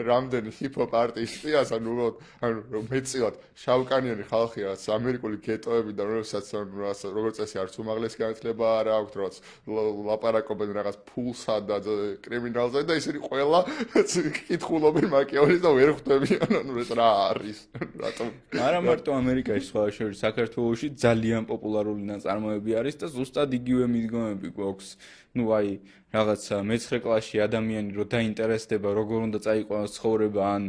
[0.10, 1.92] რამდენი ჰიპ-ჰოპ არტისტიას ანუ
[2.48, 6.48] ანუ რომ მეწილად შავკანიანი ხალხი რაც ამერიკული გეტოები და რომელსაც
[7.14, 9.36] როგორც წესი არც უმაღლეს განათლება არ აქვს რაღაც
[10.10, 11.78] ლაპარაკობენ რაღაც ფულსა და
[12.26, 13.60] კრიმინალზე და ისინი ყველა
[14.50, 17.58] კითხულობენ მაკიაველის და ვერ ხვდებიან ანუ ეს რა არის
[18.02, 18.28] რატომ?
[18.56, 24.98] არა მარტო ამერიკაში სხვა შორის საქართველოში ძალიან პოპულარული ნაწარმოები არის და ზუსტად იგივე მიდგომები გვაქვს.
[25.38, 25.78] ну აი
[26.10, 30.64] რაღაცა მე-9 კლასში ადამიანი რო დაინტერესდება როგორ უნდა წაიყვანოს ცხოვრება ან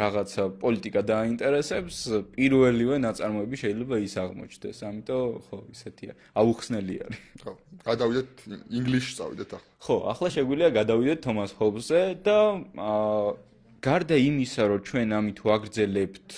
[0.00, 1.96] რაღაცა პოლიტიკა დაინტერესებს,
[2.32, 4.78] პირველივე ნაწარმოები შეიძლება ის აღმოჩნდეს.
[4.88, 6.12] ამიტომ ხო, ისეთია.
[6.32, 7.20] აუხსნელი არის.
[7.44, 7.52] ხო,
[7.84, 8.28] გადავიდეთ
[8.72, 9.68] ინგლისში წავიდეთ ახლა.
[9.84, 12.38] ხო, ახლა შეგვიძლია გადავიდეთ თომას ჰობზე და
[12.80, 13.52] აა
[13.82, 16.30] გარდა იმისა, რომ ჩვენ ამით ვაგრძელებთ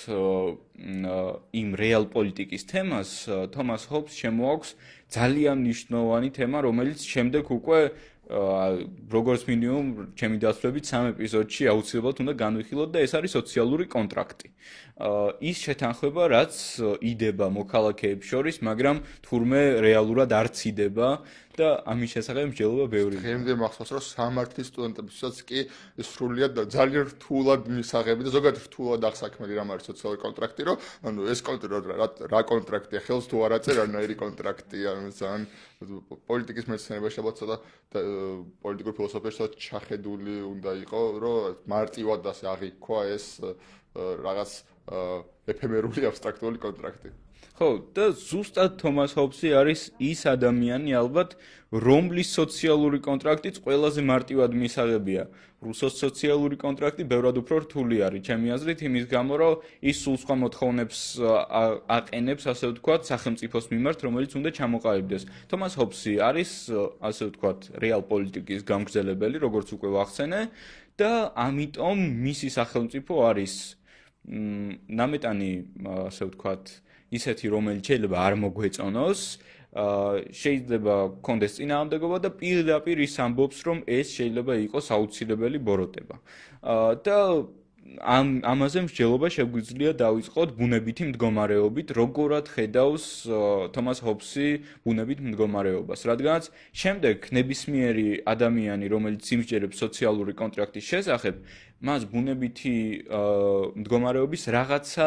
[0.75, 3.11] იმ რეალ პოლიტიკის თემას,
[3.55, 4.69] თომას ჰობს შემოაქვს
[5.15, 7.79] ძალიან მნიშვნელოვანი თემა, რომელიც შემდეგ უკვე
[8.25, 14.47] როგორც მინიმუმ ჩემი დასწრებით სამ ეპიზოდში აუცილებლად უნდა განვიხილოთ და ეს არის სოციალური კონტრაქტი.
[15.45, 16.53] ის შეთანხმება, რაც
[17.05, 21.07] იდება მოქალაქეებს შორის, მაგრამ თურმე რეალურად არც იდება
[21.55, 23.15] და ამის შესახებ მსჯელობა ბევრი.
[23.23, 25.59] დღემდე მახსოვს, რომ სამართლის სტუდენტებსაც კი
[26.03, 31.39] სრულიად ძალიან რთულად მისაღები და ზოგადად რთულად აღსაქმელი რამ არის სოციალური კონტრაქტი, რომ ანუ ეს
[31.47, 35.43] კონტრაქტი რა რა კონტრაქტია, ხელს თუ არ აწერ, არნაირი კონტრაქტია, ანუ ძალიან
[36.29, 37.55] პოლიტიკის მეცნიერებაში ალბათ ცოტა
[38.63, 41.35] პოლიტიკურ ფილოსოფიაში ჩახედული უნდა იყო, რომ
[41.71, 43.25] მარტივად ასე აღიქვა ეს
[43.95, 44.51] რაღაც
[45.55, 47.24] ეფემერული აბსტრაქტული კონტრაქტი.
[47.53, 51.37] ხო, და ზუსტად თომას ჰობსი არის ის ადამიანი ალბათ,
[51.71, 55.23] რომლის სოციალური კონტრაქტიც ყველაზე მარტივად მისაღებია.
[55.65, 60.35] რუსოს სოციალური კონტრაქტი ბევრად უფრო რთული არის, ჩემი აზრით, იმის გამო, რომ ის სულ სხვა
[60.45, 60.99] მოთხოვნებს
[61.97, 65.23] აყენებს, ასე ვთქვათ, სახელმწიფოს მიმართ, რომელიც უნდა ჩამოყალიბდეს.
[65.49, 66.51] თომას ჰობსი არის,
[67.01, 70.41] ასე ვთქვათ, რეალ პოლიტიკის გამგზელებელი, როგორც უკვე ვახსენე,
[70.99, 73.53] და ამიტომ მისი სახელმწიფო არის
[74.25, 75.51] მ ნამეტანი,
[76.07, 76.63] ასე ვთქვათ,
[77.19, 80.95] ისეთი რომელიც შეიძლება არ მოგვეწონოს აა შეიძლება
[81.27, 86.15] კონდეს წინააღმდეგობა და პირდაპირ ის ამბობს რომ ეს შეიძლება იყოს აუცილებელი ბოროტება.
[87.05, 87.17] და
[88.01, 93.05] ამ ამაზე მსჯელობა შეგვიძლია დავიწყოთ ბუნებითი მდგომარეობით, როგორად ხედავს
[93.75, 94.47] თომას ჰობსი
[94.87, 95.99] ბუნებით მდგომარეობას.
[96.09, 96.49] რადგანაც
[96.81, 101.35] შემდეგ ნებისმიერი ადამიანი, რომელიც იმსჯერებს სოციალური კონტრაქტის შესახებ,
[101.84, 103.08] მას ბუნებითი
[103.80, 105.06] მდგომარეობის რაღაცა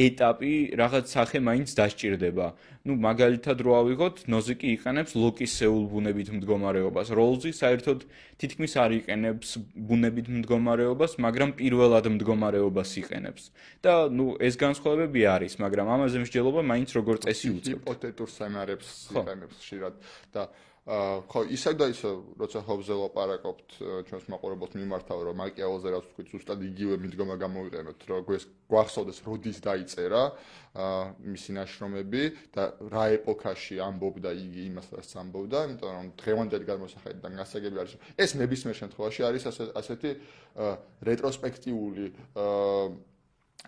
[0.00, 2.46] ეტაპი, რაღაც სახე მაინც დასჭირდება.
[2.86, 7.12] ну მაგალითად რო ავიღოთ, ნოზიკი იყენებს ლოკისეულ ბუნებით მდგომარეობას.
[7.12, 7.98] როლზი საერთოდ
[8.40, 13.42] თითქმის არ იყენებს ბუნებით მდგომარეობას, მაგრამ პირველად მდგომარეობას იყენებს.
[13.84, 17.76] და ну ეს განსხვავებები არის, მაგრამ ამაზე მსჯელობა მაინც როგორ წესი უწევთ.
[17.76, 19.94] ჰიპოთეტურ სცენარებს იყენებს ხშირად
[20.32, 22.09] და აა ხო ისე და ისე
[22.41, 23.73] როცა ჰობზე ლაპარაკობთ
[24.09, 29.61] ჩვენს მაყურებელს მიმართავ რომ მაკიაველზე რაც თქვით ზუსტად იგივე მიდგომა გამოვიყენოთ რომ გვეს გვახსოვდეს როდის
[29.61, 30.23] დაიწერა
[30.73, 32.23] აა მისი ნაშრომები
[32.57, 38.31] და რა ეპოქაში ამბობდა იგი იმას რაც ამბობდა იმიტომ რომ დღევანდელი გადმოსახედიდან გასაგები არის ეს
[38.41, 40.11] ნებისმიერ შემთხვევაში არის ასეთი
[41.05, 42.05] რეტროსპექტიული
[42.41, 43.10] აა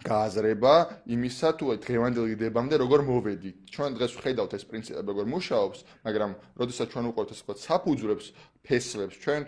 [0.01, 0.73] გააზრება
[1.06, 3.51] იმისა თუ დღევანდელი დებამდე როგორ მოვედი.
[3.69, 8.25] ჩვენ დღეს ვხედავთ ეს პრინციპები როგორ მუშაობს, მაგრამ როდესაც ჩვენ უყურებთ ეს თქვა საფუძვლებს,
[8.65, 9.41] ფესლებს, ჩვენ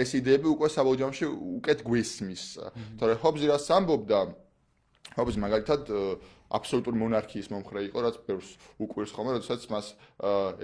[0.00, 1.26] ეს იდეები უკვე საბოლოოში
[1.60, 2.42] უკეთ გვესმის.
[2.96, 4.20] თორე ჰობზი რას ამბობდა?
[5.20, 5.82] ჰობზი მაგალითად
[6.50, 8.50] აბსოლუტური მონარქიის მომხრე იყო, რაც ბევრს
[8.82, 9.86] უკვირს ხოლმე, როდესაც მას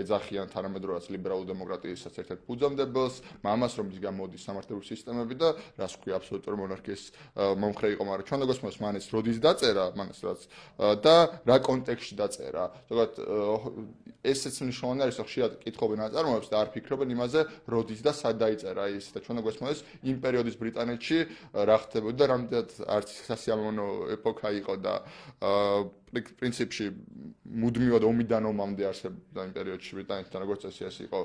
[0.03, 6.19] ეძახიან თანამედროვე ლიბერალურ დემოკრატიასაც ერთ-ერთ ფუძემდებელს, მამას რომ ის გამოდის სამართლებრივი სისტემები და რას ქვია
[6.19, 7.03] აბსოლუტური მონარქიის
[7.63, 10.41] მომხრე იყო, მაგრამ ჩვენ მას მანეს როდის დაწერა, მანეს რაც
[11.07, 12.65] და რა კონტექსტში დაწერა.
[12.91, 13.15] ზოგადად
[14.27, 18.85] ესეც მნიშვნელოვანი არის, რომ ხშირად კითხობენ აწარმოებს და არ ფიქრობენ იმაზე, როდის და სად დაიწერა
[18.99, 21.19] ის და ჩვენ მას იმ პერიოდის ბრიტანეთში
[21.55, 24.95] რა ხდებოდა და რამდენად არც სასიამოვნო ეპოქა იყო და
[25.47, 25.76] აა
[26.41, 26.87] პრინციპში
[27.63, 31.21] მუდმივად ომიდან ომამდე არსებობდა იმ პერიოდში ბრიტანეთთან როგორც წესი ეს იყო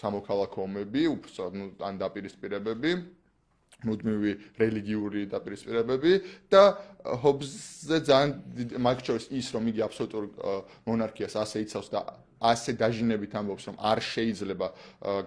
[0.00, 1.48] სამოქალაქო ომები, უფრო
[1.86, 2.92] ან დაპირისპირებები,
[3.86, 6.12] მუდმივი რელიგიური დაპირისპირებები
[6.52, 6.62] და
[7.22, 8.32] ჰობზე ძალიან
[8.76, 10.24] მაგჩორს ის რომ იგი აბსოლუტურ
[10.88, 12.00] მონარქიას ასე იცავს და
[12.40, 14.66] ასე დაჟინებით ამბობს რომ არ შეიძლება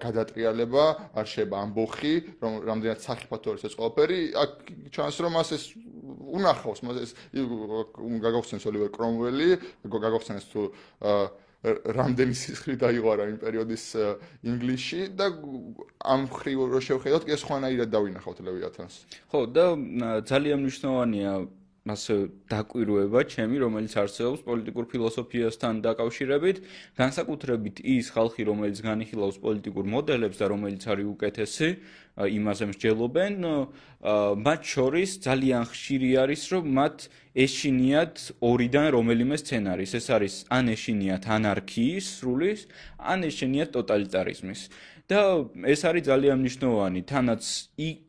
[0.02, 4.52] გადატრიალება, არ შეიძლება ამბოხი, რომ რამდენად საფათო არის ეს ყველაფერი, აქ
[4.98, 5.56] ჩანს რომ ასე
[6.34, 7.12] უნახავს, მას ეს
[8.26, 9.50] გაგახსენს ოლივერ კრომველი,
[9.86, 10.62] გაგახსენს თუ
[11.64, 13.84] რამდენი სისხლი დაიღარა იმ პერიოდის
[14.44, 15.30] ინგლისში და
[16.04, 18.96] ამ ხრივ რო შევხედოთ, კი სხვანაირად დავინახავთ ლევიათანს.
[19.32, 19.66] ხო, და
[20.28, 21.32] ძალიან მნიშვნელოვანია
[21.84, 26.58] ასე დაკვირვება ჩემი, რომელიც არსებობს პოლიტიკურ ფილოსოფიასთან დაკავშირებით,
[26.96, 31.70] განსაკუთრებით ის ხალხი, რომელიც განიხილავს პოლიტიკურ მოდელებს და რომელიც არის უკეთესი,
[32.40, 33.34] იმაზე მსჯელობენ,
[34.48, 36.98] მათ შორის ძალიან ხშირი არის, რომ მათ
[37.34, 39.92] ეშინიათ ორიდან რომელიმე სცენარის.
[40.00, 42.62] ეს არის ან ეშინიათ ანარქიის სრულის,
[43.02, 44.62] ან ეშინიათ ტოტალიტარიზმის.
[45.12, 45.20] და
[45.68, 47.44] ეს არის ძალიან მნიშვნელოვანი თანაც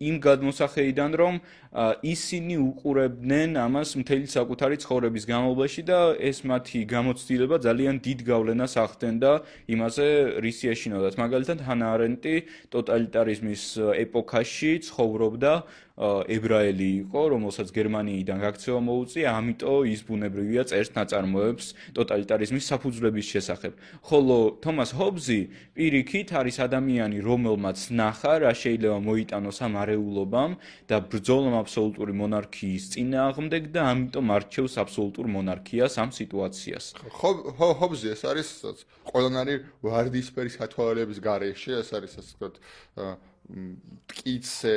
[0.08, 1.34] იმ გადმოსახედიდან რომ
[1.74, 9.32] ისინი უყურებდნენ ამას მთელი საკუთარი ცხოვრების განმავლობაში და ეს მათი გამოცდილება ძალიან დიდ გავლენას ახდენდა
[9.74, 10.06] იმაზე
[10.38, 12.34] რისი ეშინოდათ მაგალითად ჰანა არენტი
[12.70, 13.62] ტოტალიტარიზმის
[14.06, 15.52] ეპოქაში ცხოვრობდა
[15.94, 23.72] ებრაელი იყო, რომელსაც გერმანიიდან გაქცევა მოუწია, ამიტომ ის ბუნებრივია წერს ნაწარმოებს ტოტალიტარიზმის საფუძვლების შესახებ.
[24.02, 25.40] ხოლო თომას ჰობზი
[25.78, 30.52] პირიქით არის ადამიანი, რომელმაც ნახა, რა შეიძლება მოიტანოს ამ არეულობამ
[30.90, 36.84] და ბრძოლამ აბსოლუტური მონარქიის წინააღმდეგ და ამიტომ არჩევს აბსოლუტურ მონარქიას ამ სიტუაციას.
[37.18, 37.30] ხო,
[37.80, 38.48] ჰობზი ეს არის
[39.08, 42.54] ყველანაირი ვარდისფერი სათვალების გარეშე, ეს არის ასე ვთქვათ,
[44.08, 44.76] ტკიცე,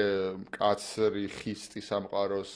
[0.51, 2.53] კაცრი ხისტი სამყაროს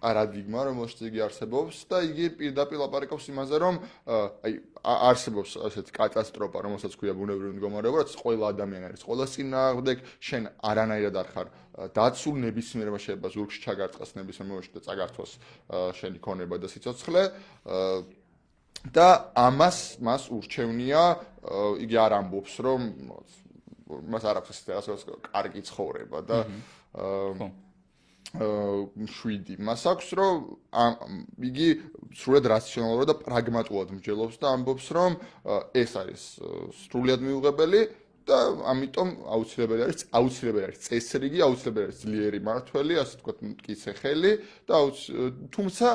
[0.00, 3.74] პარადიგმა, რომელშიც იგი არსებობს და იგი პირდაპირ ლაპარაკობს იმაზე, რომ
[4.08, 4.52] აი
[4.84, 9.96] არსებობს ასეთი კატასტროფა, რომელსაც ქვია ბუნებრივი მდგომარეობა, რაც ყველა ადამიანი არის, ყველა წინააღმდეგ
[10.28, 11.48] შენ არანაირად არ ხარ
[11.94, 15.32] დაცულ ნებისმიერმა შეიძლება ზურგში ჩაგარწყას ნებისმიერ მომენტში და წაგართვას
[15.98, 17.22] შენი ქონება და სიცოცხლე
[18.94, 21.02] და ამას მას ურჩევნია
[21.84, 22.80] იგი არ ამბობს რომ
[23.88, 24.98] მას არ აქვს ასე
[25.30, 26.38] კარგი ცხოვრება და
[26.94, 27.48] აა
[29.08, 29.56] შვიდი.
[29.64, 30.34] მას აქვს რომ
[31.40, 31.68] იგი
[32.12, 35.16] სრულად რაციონალურად და პრაგმატულად მსჯელობს და ამბობს რომ
[35.72, 36.22] ეს არის
[36.84, 37.80] სრულად მიუღებელი
[38.28, 38.38] და
[38.72, 44.32] ამიტომ აუცილებელი არის აუცილებელი არის წესრიგი, აუცილებელი არის ძლიერი მართველი, ასე ვთქვათ, მტკიცე ხელი
[44.68, 44.76] და
[45.56, 45.86] თუმცა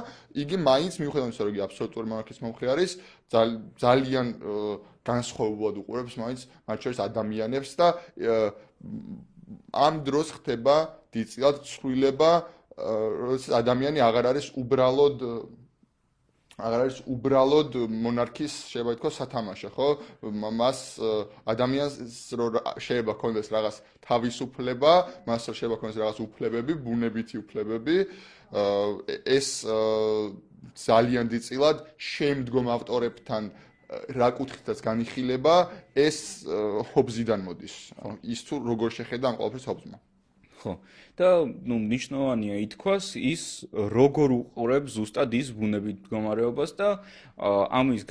[0.43, 2.91] იგი მაინც მიუხედავად იმისა, რომ იგი აბსოლუტური მონარქიის მომხრე არის,
[3.83, 4.27] ძალიან
[5.03, 7.87] განსხვავებულად უყურებს მაინც მათ შორის ადამიანებს და
[9.73, 10.75] ამ დროს ხდება
[11.13, 12.31] დიწილად ცვლილება,
[12.73, 15.17] როდესაც ადამიანი აღარ არის უბრალოდ
[16.53, 19.87] აღარ არის უბრალოდ მონარქის შეიძლება ითქვას სათამაშო, ხო?
[20.53, 20.79] მას
[21.49, 24.91] ადამიანს რო შეიძლება კონდეს რაღაც თავისუფლება,
[25.25, 27.97] მას რო შეიძლება კონდეს რაღაც უფლებები, ბუნებითი უფლებები,
[29.25, 29.47] ეს
[30.77, 33.43] ძალიან დიწილად შემდგომ ავტორებთან
[34.13, 35.55] რა კუთხითაც განიხილება,
[35.97, 36.45] ეს
[36.93, 37.75] ჰობზიდან მოდის.
[38.25, 39.97] ის თუ როგორ შეხედა ამ ყოველფერს ჰობზმა.
[40.61, 40.73] ხო.
[41.13, 46.89] და ნუ ნიშნავანია ითქვას ის როგორ უყურებს ზუსტად ის ბუნებით მდგომარეობას და
[47.37, 48.05] ამის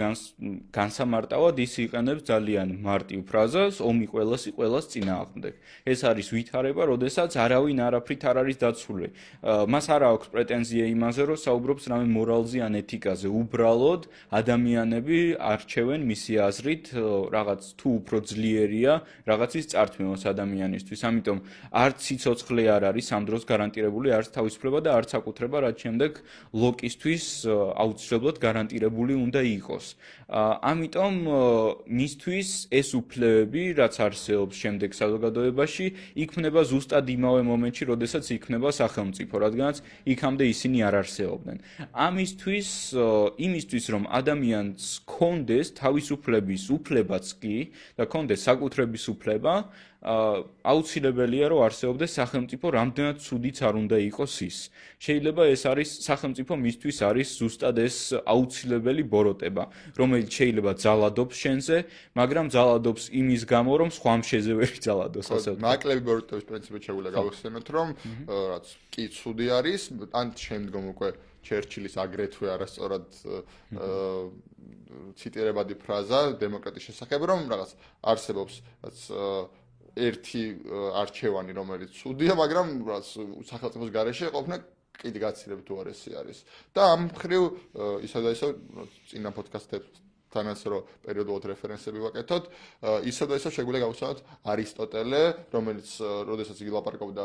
[0.74, 5.54] განსამარტავად ის იყენებს ძალიან მარტივ ფრაზას ომი ყველასი ყველას წინააღმდეგ.
[5.86, 9.08] ეს არის ვითარება, როდესაც არავინ არაფრით არ არის დაცული.
[9.42, 13.26] მას არ აქვს პრეტენზია იმაზე, რომ საუბრობს რამე მორალზე ან ეთიკაზე.
[13.30, 16.86] უბრალოდ ადამიანები არჩევენ მისი აზრით
[17.34, 18.92] რაღაც თუ უფრო ძლიერია
[19.26, 21.00] რაღაცის წართმევას ადამიანისთვის.
[21.02, 21.38] ამიტომ
[21.70, 26.12] არც სიცოცხლე არ არის ამ დროს გარანტირებული არც თავისუფლება და არც აკუთრება, რაც შემდეგ
[26.52, 29.86] ლოკისთვის აუცილებლად გარანტირებული უნდა იყოს.
[30.32, 31.14] ამიტომ
[31.88, 35.86] მისთვის ეს უფლებები, რაც არსებობს შემდეგ საზოგადოებაში,
[36.24, 39.76] იქმნება ზუსტად იმავე მომენტში, როდესაც იქმნება სახელმწიფო, რადგანაც
[40.08, 41.56] იქამდე ისინი არ არსებობდნენ.
[41.92, 42.68] ამისთვის,
[43.36, 47.56] იმისთვის, რომ ადამიანს კონდეს თავისუფლების უფლებაც კი
[47.96, 49.54] და კონდეს საკუთრების უფლება,
[50.02, 54.56] აუცილებელია რომ არსებობდეს სახელმწიფო რამდენად ცუდიც არ უნდა იყოს ის.
[54.98, 61.76] შეიძლება ეს არის სახელმწიფო მისთვის არის ზუსტად ეს აუცილებელი ბოროტება, რომელიც შეიძლება ძალადობს შენზე,
[62.18, 65.62] მაგრამ ძალადობს იმის გამო რომ სხვა შეზე ვერ ძალადოს ასე ვთქვათ.
[65.70, 67.88] მაკლები ბოროტების პრინციპით შეგვიძლია გავხსენოთ რომ
[68.26, 69.82] რაც კი ცუდი არის,
[70.18, 71.08] ან შემდგომ უკვე
[71.46, 73.06] ჩერჩილის აგრეთვე არასწორად
[75.18, 77.70] ციტირებადი ფრაზა დემოკრატიის შესახებ რომ რაღაც
[78.12, 78.98] არსებობს რაც
[79.96, 80.42] ერთი
[81.02, 82.66] არჩევანი რომელიც ცუდია, მაგრამ
[83.44, 84.56] სახელმწიფოს გარეშე ყოფნა
[85.02, 86.38] კიდე გაცილებით უარესი არის.
[86.74, 87.42] და ამ ხრივ
[88.06, 88.48] ისა და ისა
[89.08, 92.44] წინა პოდკასტებთანაც რო პერიოდულად რეფერენსები ვაკეთოთ,
[93.10, 94.18] ისა და ისა შეგვიძლია გავუსწავლოთ
[94.52, 95.88] არისტოტელე, რომელიც
[96.28, 97.24] როდესაც იგი ლაპარაკობდა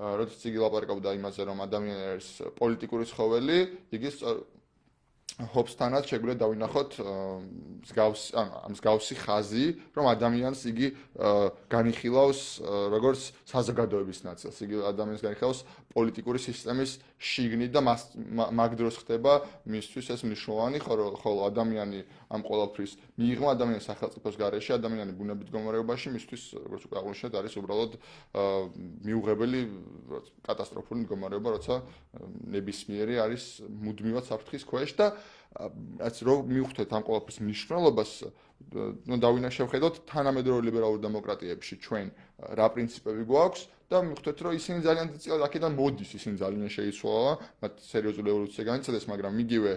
[0.00, 3.58] როდესაც იგი ლაპარაკობდა იმაზე, რომ ადამიანი არის პოლიტიკური ცხოველი,
[3.92, 4.08] იგი
[5.54, 6.90] ჰობსთანაც შეგვიძლია დავინახოთ
[7.84, 10.88] მსგავს ამ მსგავსი ხაზი, რომ ადამიანს იგი
[11.72, 12.40] განიხილავს
[12.94, 14.56] როგორც საზოგადოების ნაწილს.
[14.60, 15.60] იგი ადამიანს განიხილავს
[15.94, 19.32] პოლიტიკური სისტემის შიგნით და მაგ დროს ხდება
[19.68, 22.00] მისთვის ეს მნიშვნელოვანი, ხოლო ადამიანი
[22.32, 27.92] ამ ყოველფრის მიიღმა ადამიანის სახელმწიფოს გარეშე, ადამიანი ბუნებით გომარეობაში მისთვის როგორც უკვე აღნიშნეთ, არის უბრალოდ
[29.04, 29.60] მიუღებელი
[30.48, 31.74] კატასტროფული მდგომარეობა, როცა
[32.56, 35.06] ნებისმიერი არის მუდმივად საფრთხის ქვეშ და
[36.00, 38.10] რაც რო მივხვდეთ ამ ყოველფრის მნიშვნელობას,
[38.70, 42.06] ნუ დავინახე შევხედოთ თანამედროვე ლიბერალურ დემოკრატიებში ჩვენ
[42.58, 47.72] რა პრინციპები გვაქვს და მივხვდეთ რომ ისინი ძალიან ძლიერ აქედან მოდის, ისინი ძალიან შეიცვალა, მათ
[47.90, 49.72] სერიოზული ევოლუცია განიცადეს, მაგრამ იგივე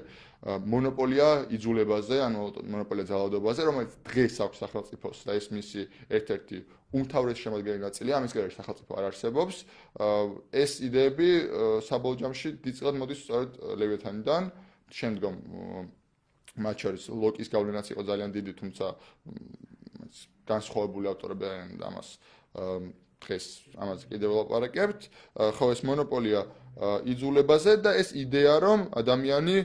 [0.69, 1.27] მონოპოლია
[1.57, 5.81] იძულებაზე, ანუ მონოპოლია ძალადობაზე, რომელიც დღეს აქვს სახელმწიფოს და ეს მისი
[6.13, 6.57] ერთ-ერთი
[6.93, 9.55] უმთავრესი შემადგენელი ნაწილია, ამის გარშე სახელმწიფო არ არსებობს.
[10.53, 11.29] ეს იდეები
[11.89, 13.51] საბოლოო ჯამში ძლიერ მოდის სწორედ
[13.81, 14.43] ლევეთანიდან.
[14.93, 15.35] შემდგომ
[16.53, 18.85] მათ შორის ლოკის გავლენაც იყო ძალიან დიდი, თუმცა
[20.45, 22.09] განსხვავებული ავტორები არიან და ამას
[23.23, 23.45] დღეს
[23.79, 25.01] ამაზე კიდევ ვლაპარაკებთ,
[25.57, 26.41] ხო ეს მონოპოლია
[27.07, 29.57] იძულებაზე და ეს იდეა რომ ადამიანი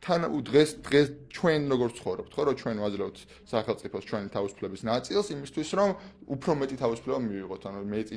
[0.00, 3.16] თან დღეს დღეს ჩვენ როგორ ცხოვრობთ, ხო, რომ ჩვენ ვაძლევთ
[3.52, 5.90] სახელმწიფოს ჩვენი თავისუფლების ნაწილს იმისთვის, რომ
[6.34, 8.16] უფრო მეტი თავისუფლება მივიღოთ, ანუ მეტი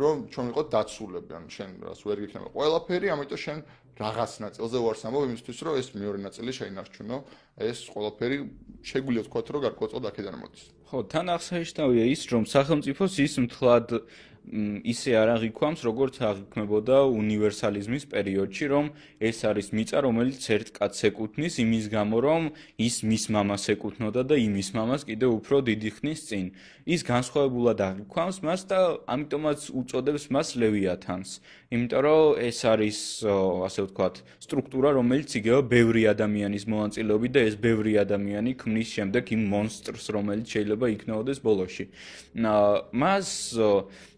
[0.00, 3.58] რომ ჩვენ ვიყოთ დაცულები, ანუ შენ რას ვერ გიქნება ყველაფერი, ამიტომ შენ
[3.98, 7.16] რაღაც ნაწილზე ვარს ამბობ იმისთვის, რომ ეს მეორე ნაწილი შეინარჩუნო,
[7.68, 8.36] ეს ყველაფერი
[8.88, 10.64] შეგვიძლია ვთქვათ, რომ გარკვეულწოდ აქედან მოდის.
[10.88, 13.88] ხო, თან აღსანიშნავია ის, რომ სახელმწიფოს ის მთლად
[14.48, 18.86] ისე არ აღიქვამს, როგორც აღიქმებოდა უნივერსალიზმის პერიოდში, რომ
[19.20, 22.42] ეს არის მიწა, რომელიც ერთ კაცს ეკუთვნის, იმის გამო, რომ
[22.80, 26.46] ის მის მამას ეკუთვნოდა და იმის მამას კიდევ უფრო დიდი ხნის წინ.
[26.88, 28.78] ის განსხვავებულად აღიქვამს მას და
[29.12, 31.30] ამიტომაც უწოდებს მას ლევიათანს.
[31.68, 32.98] იმიტომ რომ ეს არის,
[33.68, 39.42] ასე ვთქვათ, სტრუქტურა, რომელიც იგივე ბევრი ადამიანის მოანწილეობით და ეს ბევრი ადამიანი ქმნის შემდეგ იმ
[39.52, 41.84] მონსტრს, რომელიც შეიძლება იქნაოდეს ბოლოში.
[43.02, 43.28] მას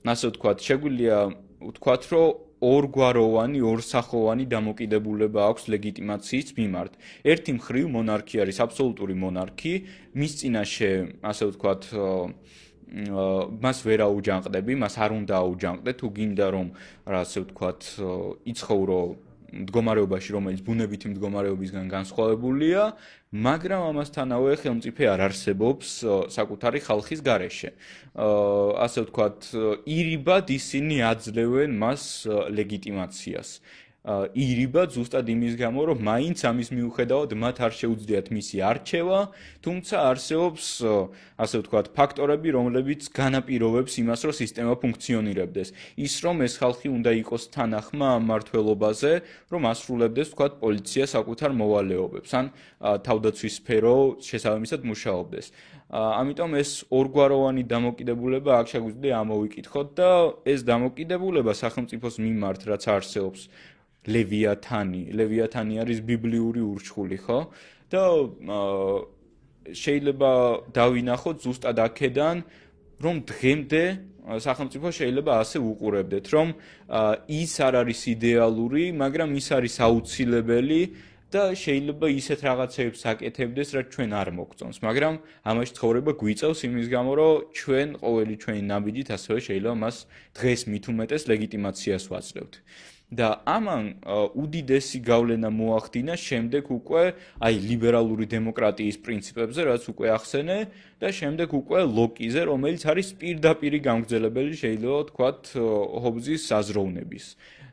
[0.07, 1.19] ასე ვთქვათ, შეგვიძლია
[1.59, 2.29] ვთქვათ, რომ
[2.61, 6.93] ორგვაროვანი, ორსახოვანი დამოკიდებულება აქვს ლეგიტიმაციის მიმართ.
[7.25, 9.73] ერთი მხრივ მონარქია არის აბსოლუტური მონარქი,
[10.15, 10.93] მის წინაშე,
[11.25, 11.83] ასე ვთქვათ,
[12.91, 16.69] მას ვერ აუჯანყდები, მას არ უნდა აუჯანყდე, თუ გინდა რომ,
[17.07, 17.81] ასე ვთქვათ,
[18.51, 19.01] იცხოვრო
[19.51, 22.83] მდგომარეობაში, რომელიც ბუნებითი მდგომარეობისგან განსხვავებულია,
[23.31, 25.89] მაგრამ ამასთანავე ხელმწიფე არ არსებობს
[26.35, 27.71] საკუთარი ხალხის გარეშე.
[28.15, 29.39] აა ასე ვთქვათ,
[29.87, 32.03] ირიბად ისინი აძლევენ მას
[32.59, 33.49] ლეგიტიმაციას.
[34.01, 39.19] ირიბა ზუსტად იმის გამო, რომ მაინც ამის მიუხედავად მათ არ შეუძლიათ მისი არჩევა,
[39.61, 40.65] თუმცა არსებობს,
[41.37, 45.69] ასე ვთქვათ, ფაქტორები, რომლებიც განაპირობებს იმას, რომ სისტემა ფუნქციონირებდეს.
[46.01, 49.13] ის რომ ეს ხალხი უნდა იყოს თანახმა მართლობაზე,
[49.53, 52.45] რომ ასრულებდეს, ვთქვათ, პოლიცია საკუთარ მოვალეობებს, ან
[52.81, 55.47] თავდაცვის სფერო შესაბამისად მუშაობდეს.
[55.91, 60.11] ამიტომ ეს ორგვაროვანი დამოკიდებულება აქ შეგვიძლია ამოვიკითხოთ და
[60.47, 63.41] ეს დამოკიდებულება სახელმწიფოს მიმართ რაც არსებობს
[64.07, 65.03] ლევიათანი.
[65.13, 67.39] ლევიათანი არის ბიბლიური ურჩხული, ხო?
[67.91, 68.03] და
[69.75, 70.31] შეიძლება
[70.73, 72.37] დავინახოთ ზუსტად აქედან,
[73.05, 73.83] რომ დღემდე
[74.21, 76.49] სახელმწიფო შეიძლება ასე უყურებდეთ, რომ
[77.29, 80.83] ის არ არის იდეალური, მაგრამ ის არის აუცილებელი
[81.31, 85.15] და შეიძლება ისეთ რაღაცებს აკეთებდეს, რაც ჩვენ არ მოგწონს, მაგრამ
[85.47, 89.97] ამაში ცხოვრება გვიწევს იმის გამო, რომ ჩვენ ყოველი ჩვენი ნაბიჯით ასევე შეიძლება მას
[90.35, 92.55] დღეს მით უმეტეს ლეგიტიმაციას ვაძლევთ.
[93.11, 93.87] და ამან
[94.39, 97.03] უდიდესი გავლენა მოახდინა შემდეგ უკვე
[97.43, 100.59] აი ლიბერალური დემოკრატიის პრინციპებზე, რაც უკვე ახსენე
[101.03, 105.41] და შემდეგ უკვე ლოკიზე, რომელიც არის პირდაპირი გამგზელებელი შეიძლება ვთქვათ
[106.07, 107.27] ჰობზის საზროვნების.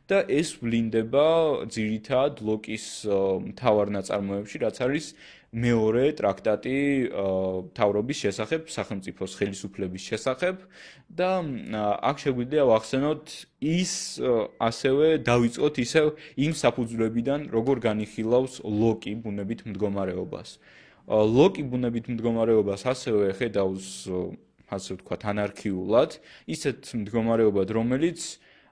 [0.08, 3.04] და ეს ვლინდება ძირითად ლოკის
[3.52, 5.06] მთავარ ნაწარმოებში, რაც არის
[5.48, 6.78] მეორე ტრაქტატი
[7.72, 10.56] თავრობის შესახებ, სახელმწიფოს ხელისუფლების შესახებ
[11.08, 11.30] და
[12.04, 13.24] აქ შეგვიძლია ვახსენოთ
[13.64, 13.92] ის
[14.60, 20.48] ასევე დავიწყოთ ისევ იმ საფუძვლებიდან, როგორ განიხილავს ლოკი ბუნებით მდგომარეობას.
[21.08, 23.88] ლოკი ბუნებით მდგომარეობას ასევე ხედავს
[24.68, 26.10] ასე ვთქვათ ანარქიულად,
[26.44, 28.20] ისეთ მდგომარეობად, რომელიც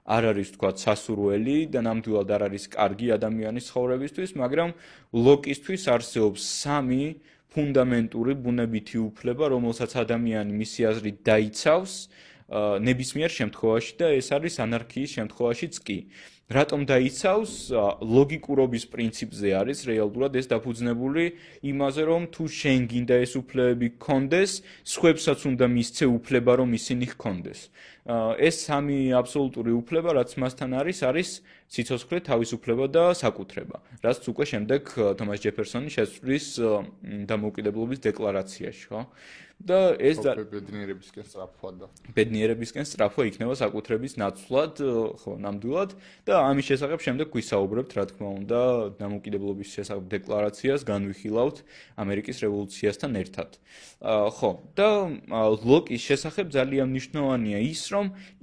[0.07, 4.69] არ არის თქვა სასურველი და ნამდვილად არ არის კარგი ადამიანის ცხოვრებისთვის, მაგრამ
[5.11, 7.03] ლოკისთვის არსებობს სამი
[7.51, 11.93] ფუნდამენტური ბუნებითი უფლება, რომელსაც ადამიანი მისი აზრით დაიცავს
[12.87, 15.99] ნებისმიერ შემთხვევაში და ეს არის ანარქიის შემთხვევაშიც კი.
[16.47, 17.53] რატომ დაიცავს
[18.07, 21.23] ლოგიკურობის პრინციპზე არის რეალურად ეს დაფუძნებული
[21.71, 24.51] იმაზე რომ თუ შენ გინდა ეს უფლებები გქონდეს,
[24.87, 27.59] სხვებსაც უნდა მისცე უფლება რომ ისინი გქონდეს.
[28.07, 31.29] ეს სამი აბსოლუტური უფლება რაც მასთან არის არის
[31.67, 33.83] სიცოცხლე, თავისუფლება და საკუთრება.
[33.99, 34.81] რაც უკვე შემდეგ
[35.19, 36.45] თომას ჯეფერსონი შეცვლის
[37.27, 39.01] დამოუკიდებლობის დეკლარაციაში, ხო?
[39.57, 44.81] და ეს ბედნიერებისკენ სწრაფვა და ბედნიერებისკენ სწრაფვა იქნება საკუთრების ნაცვლად,
[45.17, 45.95] ხო, ნამდვილად
[46.29, 48.59] და ამის შესახებ შემდეგ გვისაუბრებთ, რა თქმა უნდა,
[49.01, 51.57] დამოუკიდებლობის შესახებ დეკლარაციას განვიხილავთ
[51.97, 53.49] ამერიკის რევოლუციასთან ერთად.
[54.37, 54.89] ხო, და
[55.65, 57.96] ლოკის შესახებ ძალიან მნიშვნელოვანია ის, რომ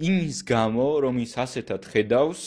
[0.09, 2.43] იმის გამო, რომ ის ასეთად ხედავს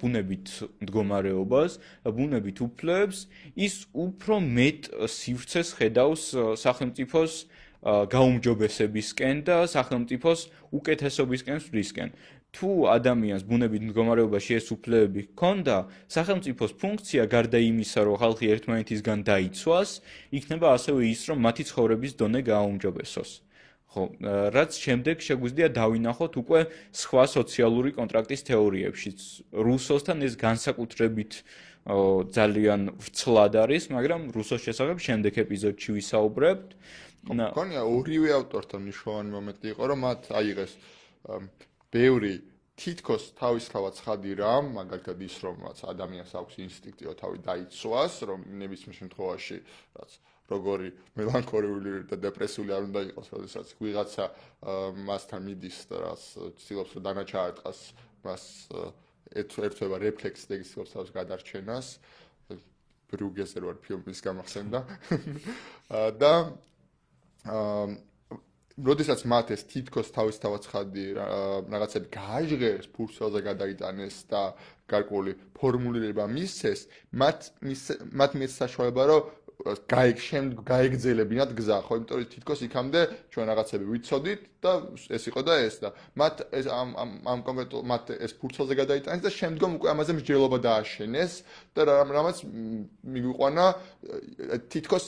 [0.00, 0.46] ბუნებით
[0.84, 1.72] მდგომარეობას,
[2.18, 3.26] ბუნებით უფლებს,
[3.56, 4.80] ის უფრო მეტ
[5.18, 6.22] სივრცეს ხედავს
[6.64, 7.32] სახელმწიფოს
[7.86, 10.40] გაუმჯობესებისკენ და სახელმწიფოს
[10.74, 12.10] უკეთესობისკენ სვლისკენ.
[12.48, 15.76] თუ ადამიანს ბუნებით მდგომარეობაში ეს უფლებები ჰქონდა,
[16.08, 19.90] სახელმწიფოს ფუნქცია გარდა იმისა, რომ ხალხი ერთმანეთისგან დაიცვას,
[20.32, 23.30] იქნება ასევე ის, რომ მათი ცხოვრების დონე გააუმჯობესოს.
[23.88, 24.02] ხო,
[24.52, 26.60] რაც შემდეგ შეგვიძლია დავინახოთ უკვე
[26.92, 29.18] სხვა სოციალური კონტრაქტის თეორიებშიც.
[29.52, 31.32] რუსოსთან ეს განსაკუთრებით
[31.88, 36.68] ძალიან ვრცლად არის, მაგრამ რუსოს შესახებ შემდეგ ეპიზოდში ვისაუბრებთ.
[37.32, 40.72] მქონია ორივე ავტორთან მნიშვნელოვანი მომენტი იყო, რომ მათ აიღეს
[41.88, 42.34] ბევრი
[42.78, 48.96] თითქოს თავისთავად ცხადი რამ, მაგალითად ის რომ რაც ადამიანს აქვს ინსტინქტიო თავი დაიცვას, რომ ნებისმიერ
[49.02, 49.58] შემთხვევაში
[49.98, 50.10] რაც
[50.48, 54.24] როგორი მელანქოლიური და დეპრესიული არ უნდა იყოს, როდესაც ვიღაცა
[55.10, 56.22] მასთან მიდის და რაც
[56.62, 57.80] ცდილობს რომ დანაჩაარტყას
[58.24, 58.44] მას
[59.42, 61.86] ერთვება რეფლექსი და ისწავლოს თავს გადარჩენას
[63.08, 64.78] ბრუგესერ ვარ ფილმის გამახსენდა.
[66.22, 66.32] და
[67.48, 67.84] აა
[68.78, 74.42] როდესაც მათ ეს თითქოს თავისთავად ხადი რაღაცები გააჟღერეს ფურცელზე გადაიტანეს და
[74.92, 77.38] გარკვეული ფორმულირება მისცეს მათ
[78.22, 79.22] მათ მიეც საშუალება რომ
[79.90, 81.94] გაიგ შემდგ გაიგძელებინათ გზა ხო?
[81.98, 83.00] იმიტომ რომ თითქოს იქამდე
[83.34, 84.72] ჩვენ რაღაცები ვიცოდით და
[85.10, 89.24] ეს იყო და ეს და მათ ეს ამ ამ ამ კონკრეტულ მათ ეს ფურცელზე გადაიტანეს
[89.26, 91.32] და შემდგომ უკვე ამაზე მსჯელობა დააშენეს
[91.74, 92.36] და რამაც
[93.02, 93.66] მიგვიყვანა
[94.70, 95.04] თითქოს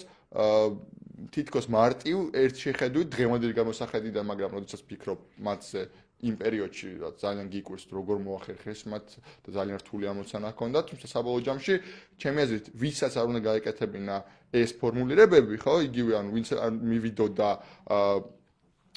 [1.28, 5.82] თითქოს მარტივ ერთ შეხედვით დღევანდელი გამოსახედიდან, მაგრამ როდესაც ფიქრობ მათზე
[6.20, 9.06] იმ პერიოდში, რაც ძალიან გიკვირს როგორ მოახერხეს მათ
[9.44, 11.74] და ძალიან რთული ამოცანა ჰქონდათ, თუმცა საბოლოო ჯამში
[12.20, 14.16] ჩემი აზრით, ვისაც არ უნდა გაეკეთებინა
[14.52, 17.48] ეს ფორმულირებები, ხო, იგივე ან ვინც არ მივიდოდა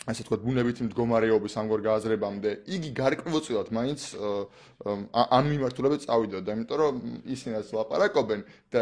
[0.03, 4.01] ასე თქვა ბუნებითი მდგომარეობის ამგვარ გააზრებამდე იგი გარკვეულწილად მაინც
[4.83, 6.95] ამ მიმართულებით წავიდოდა იმიტომ რომ
[7.35, 8.43] ისინი რაც ლაპარაკობენ
[8.73, 8.81] და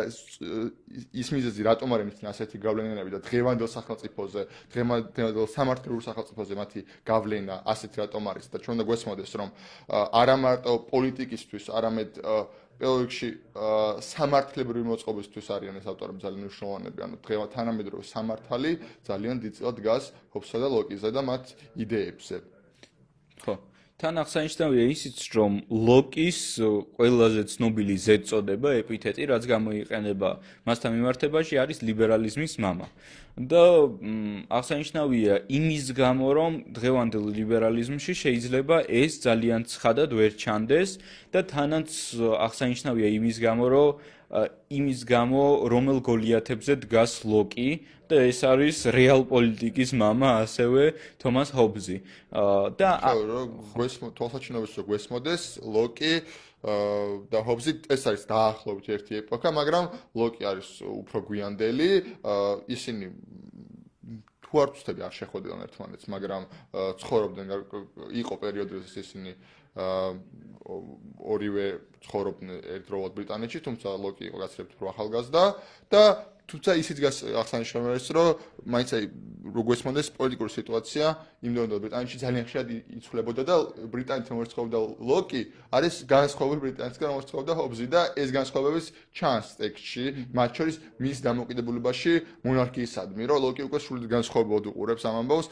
[1.21, 6.79] ის მიზეზი რატომ არის მის ასეთი გავლენები და დღევანდელ სახელმწიფოზე დღევანდელ სამართლებრივ სახელმწიფოზე მათი
[7.11, 9.49] გავლენა ასეთი რატომ არის და ჩვენ უნდა გვესმოდეს რომ
[9.91, 12.11] არა მარტო პოლიტიკისთვის არამედ
[12.81, 13.29] პირველ რიგში
[14.01, 16.99] სამართლებრივი მოწყობისთვის არიან ეს ავტორები ძალიან მნიშვნელოვანები.
[17.05, 18.71] ანუ დღევა თანამედროვე სამართალი
[19.05, 21.43] ძალიან დიდწილად დგას ჰობსსა და ლოკიზე და მათ
[21.77, 22.35] იდეებზე.
[23.45, 23.53] ხო.
[24.01, 26.39] თან აღსანიშნავია ისიც, რომ ლოკის
[26.97, 30.29] ყველაზე ცნობილი ზედწოდება ეპითეტი, რაც გამოიყენება
[30.65, 32.87] მასთან მიმართებაში, არის ლიბერალიზმის მამა.
[33.31, 33.63] და
[34.51, 40.99] აღსანიშნავია იმის გამო, რომ დღევანდელ ლიბერალიზმში შეიძლება ეს ძალიან ცხადად ვერ ჩანდეს
[41.31, 41.89] და თანაც
[42.19, 43.89] აღსანიშნავია იმის გამო, რომ
[44.71, 51.98] იმის გამო რომელ გოლიათებზე დგას ლოკი და ეს არის რეალ პოლიტიკის мама ასევე თომას ჰობზი
[52.78, 52.90] და
[53.74, 56.14] გვესმო თვალსაჩინოებს რო გვესმოდეს ლოკი
[57.32, 59.84] და ჰობზი ეს არის დაახლოებით ერთი ეპოქა მაგრამ
[60.14, 61.90] ლოკი არის უფრო გვიანდელი
[62.70, 63.06] ისინი
[64.46, 66.42] თუ არ ვწდები არ შეხვედრონ ერთმანეთს მაგრამ
[67.02, 67.46] ცხოვრობდნენ
[68.22, 69.34] იყო პერიოდი როდესაც ისინი
[69.76, 71.66] ორივე
[72.06, 75.44] ცხოვრობდნენ ერთდროულად ბრიტანეთში, თუმცა ლოკი იყო გაცრებთ უფრო ახალგაზრდა
[75.92, 76.02] და
[76.51, 76.97] თუმცა ისიც
[77.41, 78.27] აღსანიშნავია ის რომ
[78.67, 79.03] მაინც აი
[79.41, 81.05] როგესმონდეს პოლიტიკური სიტუაცია
[81.47, 82.67] იმდენად ბრიტანეთში ძალიან ხშირად
[83.01, 83.55] იცვლებოდა და
[83.93, 84.79] ბრიტანეთთან მოერწყობდა
[85.11, 85.41] ლოკი
[85.77, 88.87] არის განსხვავებული ბრიტანეთთან მოერწყობდა ჰობზი და ეს განსხვავებების
[89.17, 90.05] ჩანს ტექსტში
[90.37, 92.13] მათ შორის მის დამოკიდებულებაში
[92.45, 95.47] მონარქიისადმი რომ ლოკი უკვე სრულად განსხვავებულად უყურებს ამ ამბავს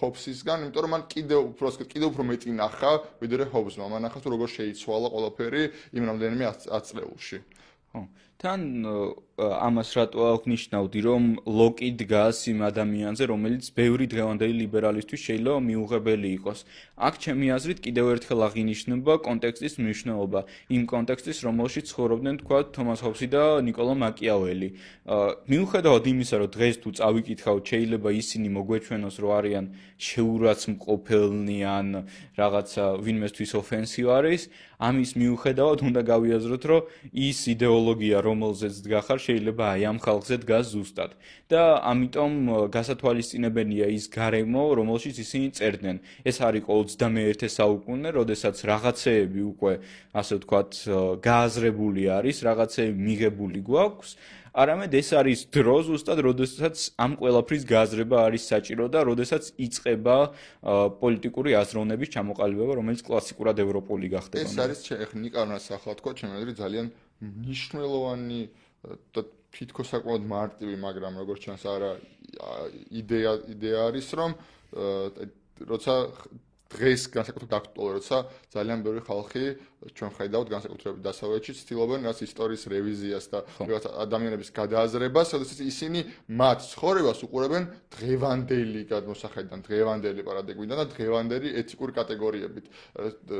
[0.00, 4.28] ჰობსისგან იმიტომ რომ მან კიდევ უფრო კიდევ უფრო მეტი ნახა ვიდრე ჰობზმა მან ნახა თუ
[4.32, 5.62] როგორ შეიცვალა ყველაფერი
[5.92, 6.44] იმ რამდენიმე
[6.78, 7.38] აწლეულში
[7.92, 8.00] ხო
[8.42, 8.62] თან
[9.38, 11.24] ამას რატო აღნიშნავდი რომ
[11.58, 16.58] ლოკი დგას იმ ადამიანზე რომელიც ბევრი დღევანდელი ლიბერალისტვის შეიძლება მიუღებელი იყოს.
[17.06, 20.40] აქ ჩემი აზრით კიდევ ერთხელ აღინიშნება კონტექსტის მნიშვნელობა.
[20.76, 24.68] იმ კონტექსტის რომელშიც ცხოვრობდნენ თქვა თომას ჰობსი და ნიკოლო მაკიაველი.
[25.50, 29.66] მიუხედავად იმისა რომ დღეს თუ წავიკითხავთ შეიძლება ისინი მოგვეჩვენოს რომ არიან
[30.02, 31.88] შეურაცმყოფელნი ან
[32.40, 34.42] რაღაცა ვინმესთვის ოფენსივ არის
[34.82, 36.82] ამის მიუხედავად უნდა გავიაზროთ რომ
[37.28, 41.10] ის იდეოლოგია რომ რომელზეც დგახარ შეიძლება აი ამ ხალხზე დგას ზუსტად.
[41.52, 41.62] და
[41.92, 42.32] ამიტომ
[42.72, 45.96] გასათვალისწინებელია ის გარემო რომელშიც ისინი წერდნენ.
[46.24, 49.72] ეს არის 21 საუკუნე როდესაც რაღაცეები უკვე
[50.16, 50.70] ასე ვთქვათ
[51.20, 54.16] გააზრებული არის რაღაცეები მიღებული გვაქვს.
[54.52, 60.16] არამედ ეს არის დრო ზუსტად, როდესაც ამ ყველაფრის გააზრება არის საჭირო და როდესაც იწება
[61.00, 64.44] პოლიტიკური აზროვნების ჩამოყალიბება, რომელიც კლასიკურად ევროპული გახდება.
[64.44, 66.86] ეს არის ახლა ნიკარნას ახლა თქვა, ჩემი აზრით ძალიან
[67.22, 68.42] მნიშვნელოვანი
[69.14, 69.20] და
[69.52, 71.90] თითქოს საკმაოდ მარტივი, მაგრამ როგორც ჩანს არა
[73.00, 74.30] იდეა იდეა არის რომ
[75.62, 75.94] როცა
[76.72, 78.18] დღეს განსაკუთრებით აქტუალურია, როცა
[78.48, 79.44] ძალიან ბევრი ხალხი
[79.92, 86.00] ჩვენ ხედავთ განსაკუთრებით დასავლეთში ცდილობენ რაც ისტორიის რევიზიას და რაღაც ადამიანების გადააზრებას, სადაც ისინი
[86.32, 87.62] მათ ცხოვრებას უყურებენ
[87.92, 92.66] დღევანდელი გადმოსახედიდან, დღევანდელი პარადიგმიდან და დღევანდელი ეთიკური კატეგორიებით.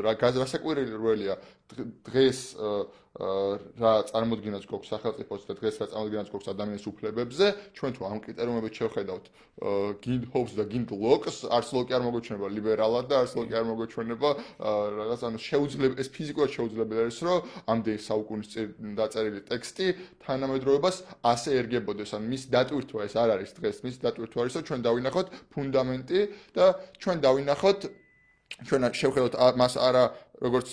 [0.05, 1.35] რა გასაკვირველია
[2.05, 2.39] დღეს
[3.13, 7.47] რა წარმოადგენს გქოს სახელმწიფოს და დღეს რა წარმოადგენს გქოს ადამიანის უფლებებზე,
[7.77, 9.25] ჩვენ თუ ამ კრიტერიუმებით შევხედავთ
[10.01, 14.29] გინდ ჰობს და გინდ ლოკს, არც ლოკი არ მოგოჩვენება ლიბერალად და არც ლოკი არ მოგოჩვენება
[14.97, 17.39] რაღაც ანუ შეუძლებელი ეს ფიზიკურად შეუძლებელი არის, რომ
[17.69, 19.87] ამდენ საუკუნის წინ დაწერილი ტექსტი
[20.25, 22.11] თანამედროვეობას ასე ერგებოდეს.
[22.17, 26.21] ანუ მის დატვირთვა ეს არ არის დღეს, მის დატვირთვა არის, რომ ჩვენ დავინახოთ ფუნდამენტი
[26.57, 26.65] და
[26.97, 27.81] ჩვენ დავინახოთ
[28.69, 30.05] ჩვენ შევხედოთ მას არა
[30.43, 30.69] როგორც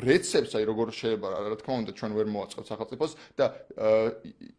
[0.00, 3.46] რეცეპტს, აი როგორ შეიძლება რა თქმა უნდა ჩვენ ვერ მოაწყობთ სახელმწიფოს და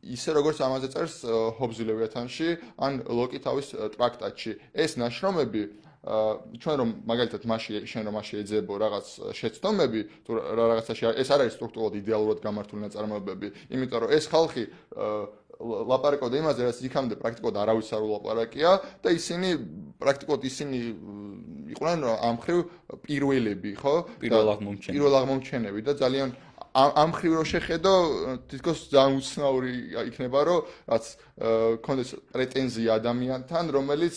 [0.05, 1.15] ისე როგორც ამაზე წერს
[1.57, 3.67] ჰობზი ლევიათანში ან ლოკი თავის
[3.97, 4.51] ტრაქტატში.
[4.77, 5.63] ეს ნაშრომები
[6.61, 11.55] ჩვენ რომ მაგალითად მასში შენ რომ მასში ეძებო რაღაც შეცდომები თუ რაღაცაში ეს არ არის
[11.57, 14.63] სტრუქტურულად იდეალურად გამართული ნაწარმოებები, იმიტომ რომ ეს ხალხი
[15.61, 18.71] ლაპარაკობდა იმაზე, რაც იქამდე პრაქტიკულად არავის არ ულაპარაკია
[19.03, 19.49] და ისინი
[20.01, 20.77] პრაქტიკულად ისინი
[21.75, 22.59] იყვნენ ამ ხრივ
[23.05, 23.95] პირველები, ხო?
[24.19, 24.95] პირველ აღმომჩენები.
[24.95, 26.29] პირველ აღმომჩენები და ძალიან
[26.75, 27.93] ამ ხრივ რო შეხედო,
[28.51, 29.73] თითქოს ძალიან უცნაური
[30.11, 30.59] იქნება, რომ
[30.91, 31.05] რაც
[31.87, 34.15] კონდეს პრეტენზია ადამიანთან, რომელიც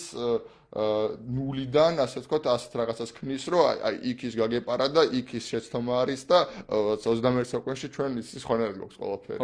[0.69, 5.93] ნულიდან, ასე ვთქვათ, ასეთ რაღაცას ქნის, რომ აი იქ ის გაგეპარა და იქ ის შეცდომა
[6.05, 6.39] არის და
[6.69, 9.39] 21 საუკუნეში ჩვენ ის ხონერად გვაქვს ყველაფერი.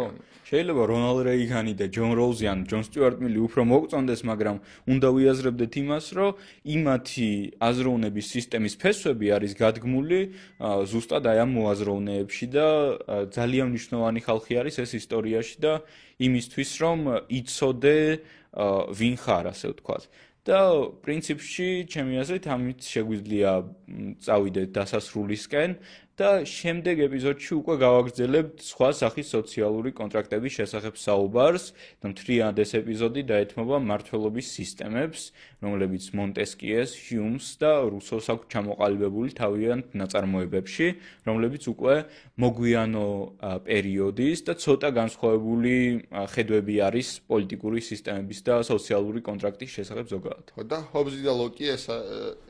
[0.46, 4.56] შეიძლება რონალდ რეიგანი და ჯონ როუზი ან ჯონ სტიუარტ მილი უფრო მოგწონდეს, მაგრამ
[4.86, 6.30] უნდა ვიაზრებდეთ იმას, რომ
[6.62, 10.20] იმათი აზროვნების სისტემის ფესვები არის გადგმული
[10.62, 12.68] ზუსტად აი ამ მოაზროვნეებში და
[13.34, 15.82] ძალიან მნიშვნელოვანი ხალხი არის ეს ისტორიაში და
[16.22, 16.98] იმისთვის, რომ
[17.34, 17.98] იცოდე
[18.94, 20.06] ვინ ხარ, ასე ვთქვათ.
[20.46, 20.60] და
[21.02, 23.52] პრინციპში ჩემი აზრით ამით შეგვიძლია
[24.26, 25.74] წავიდეთ დასასრულისკენ
[26.16, 31.64] და შემდეგ ეპიზოდში უკვე გავაგრძელებთ სხვა სახის სოციალური კონტრაქტების შესახებ საუბარს
[32.00, 35.20] და მთლიანად ეს ეპიზოდი დაეთმობა მართლობის სისტემებს,
[35.60, 40.88] რომლებიც მონტესკიეს, ჰიუმს და რუსოს აქვს ჩამოყალიბებული თავიანთ ნაწარმოებებში,
[41.28, 41.96] რომლებიც უკვე
[42.40, 43.06] მოგვიანო
[43.68, 45.74] პერიოდის და ცოტა განსხვავებული
[46.32, 50.46] ხედვები არის პოლიტიკური სისტემების და სოციალური კონტრაქტის შესახებ ზოგადად.
[50.56, 51.84] ხო და ჰობზი და ლოკი ეს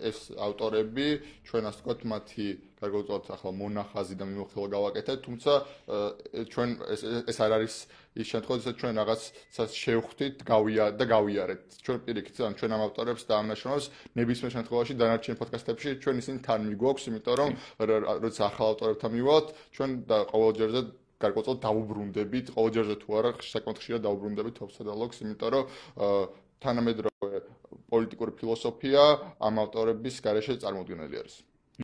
[0.07, 1.07] ეს ავტორები
[1.51, 2.47] ჩვენ ასე ვთქვათ მათი
[2.77, 5.53] გარკვეულწილად ახლა მონახაზი და მიმოხილვა გავაკეთეთ, თუმცა
[6.53, 7.01] ჩვენ ეს
[7.33, 7.75] ეს არ არის
[8.17, 11.63] ის შემთხვევა, რომ ჩვენ რაღაცას შევხვდით, გავია და გავიარეთ.
[11.85, 16.39] ჩვენ პირიქით, ან ჩვენ ამ ავტორებს და ამ ნაშრომებს ნებისმიერ შემთხვევაში დანარჩენ პოდკასტებში ჩვენ ისინი
[16.47, 17.51] თან მიგვაქვს, იმიტომ რომ
[18.25, 20.81] როცა ახალ ავტორებთან მივალთ, ჩვენ და ყოველჯერზე
[21.17, 25.65] გარკვეულწილად დაუბრუნდებით, ყოველჯერზე თუ არა, საკმაოდ ხშირად დაუბრუნდებით თოფსა და ლოგს, იმიტომ რომ
[26.61, 27.37] თანამედროვე
[27.93, 29.03] პოლიტიკური ფილოსოფია
[29.41, 31.56] ამ ავტორების გარეშე წარმოუდგენელი არის.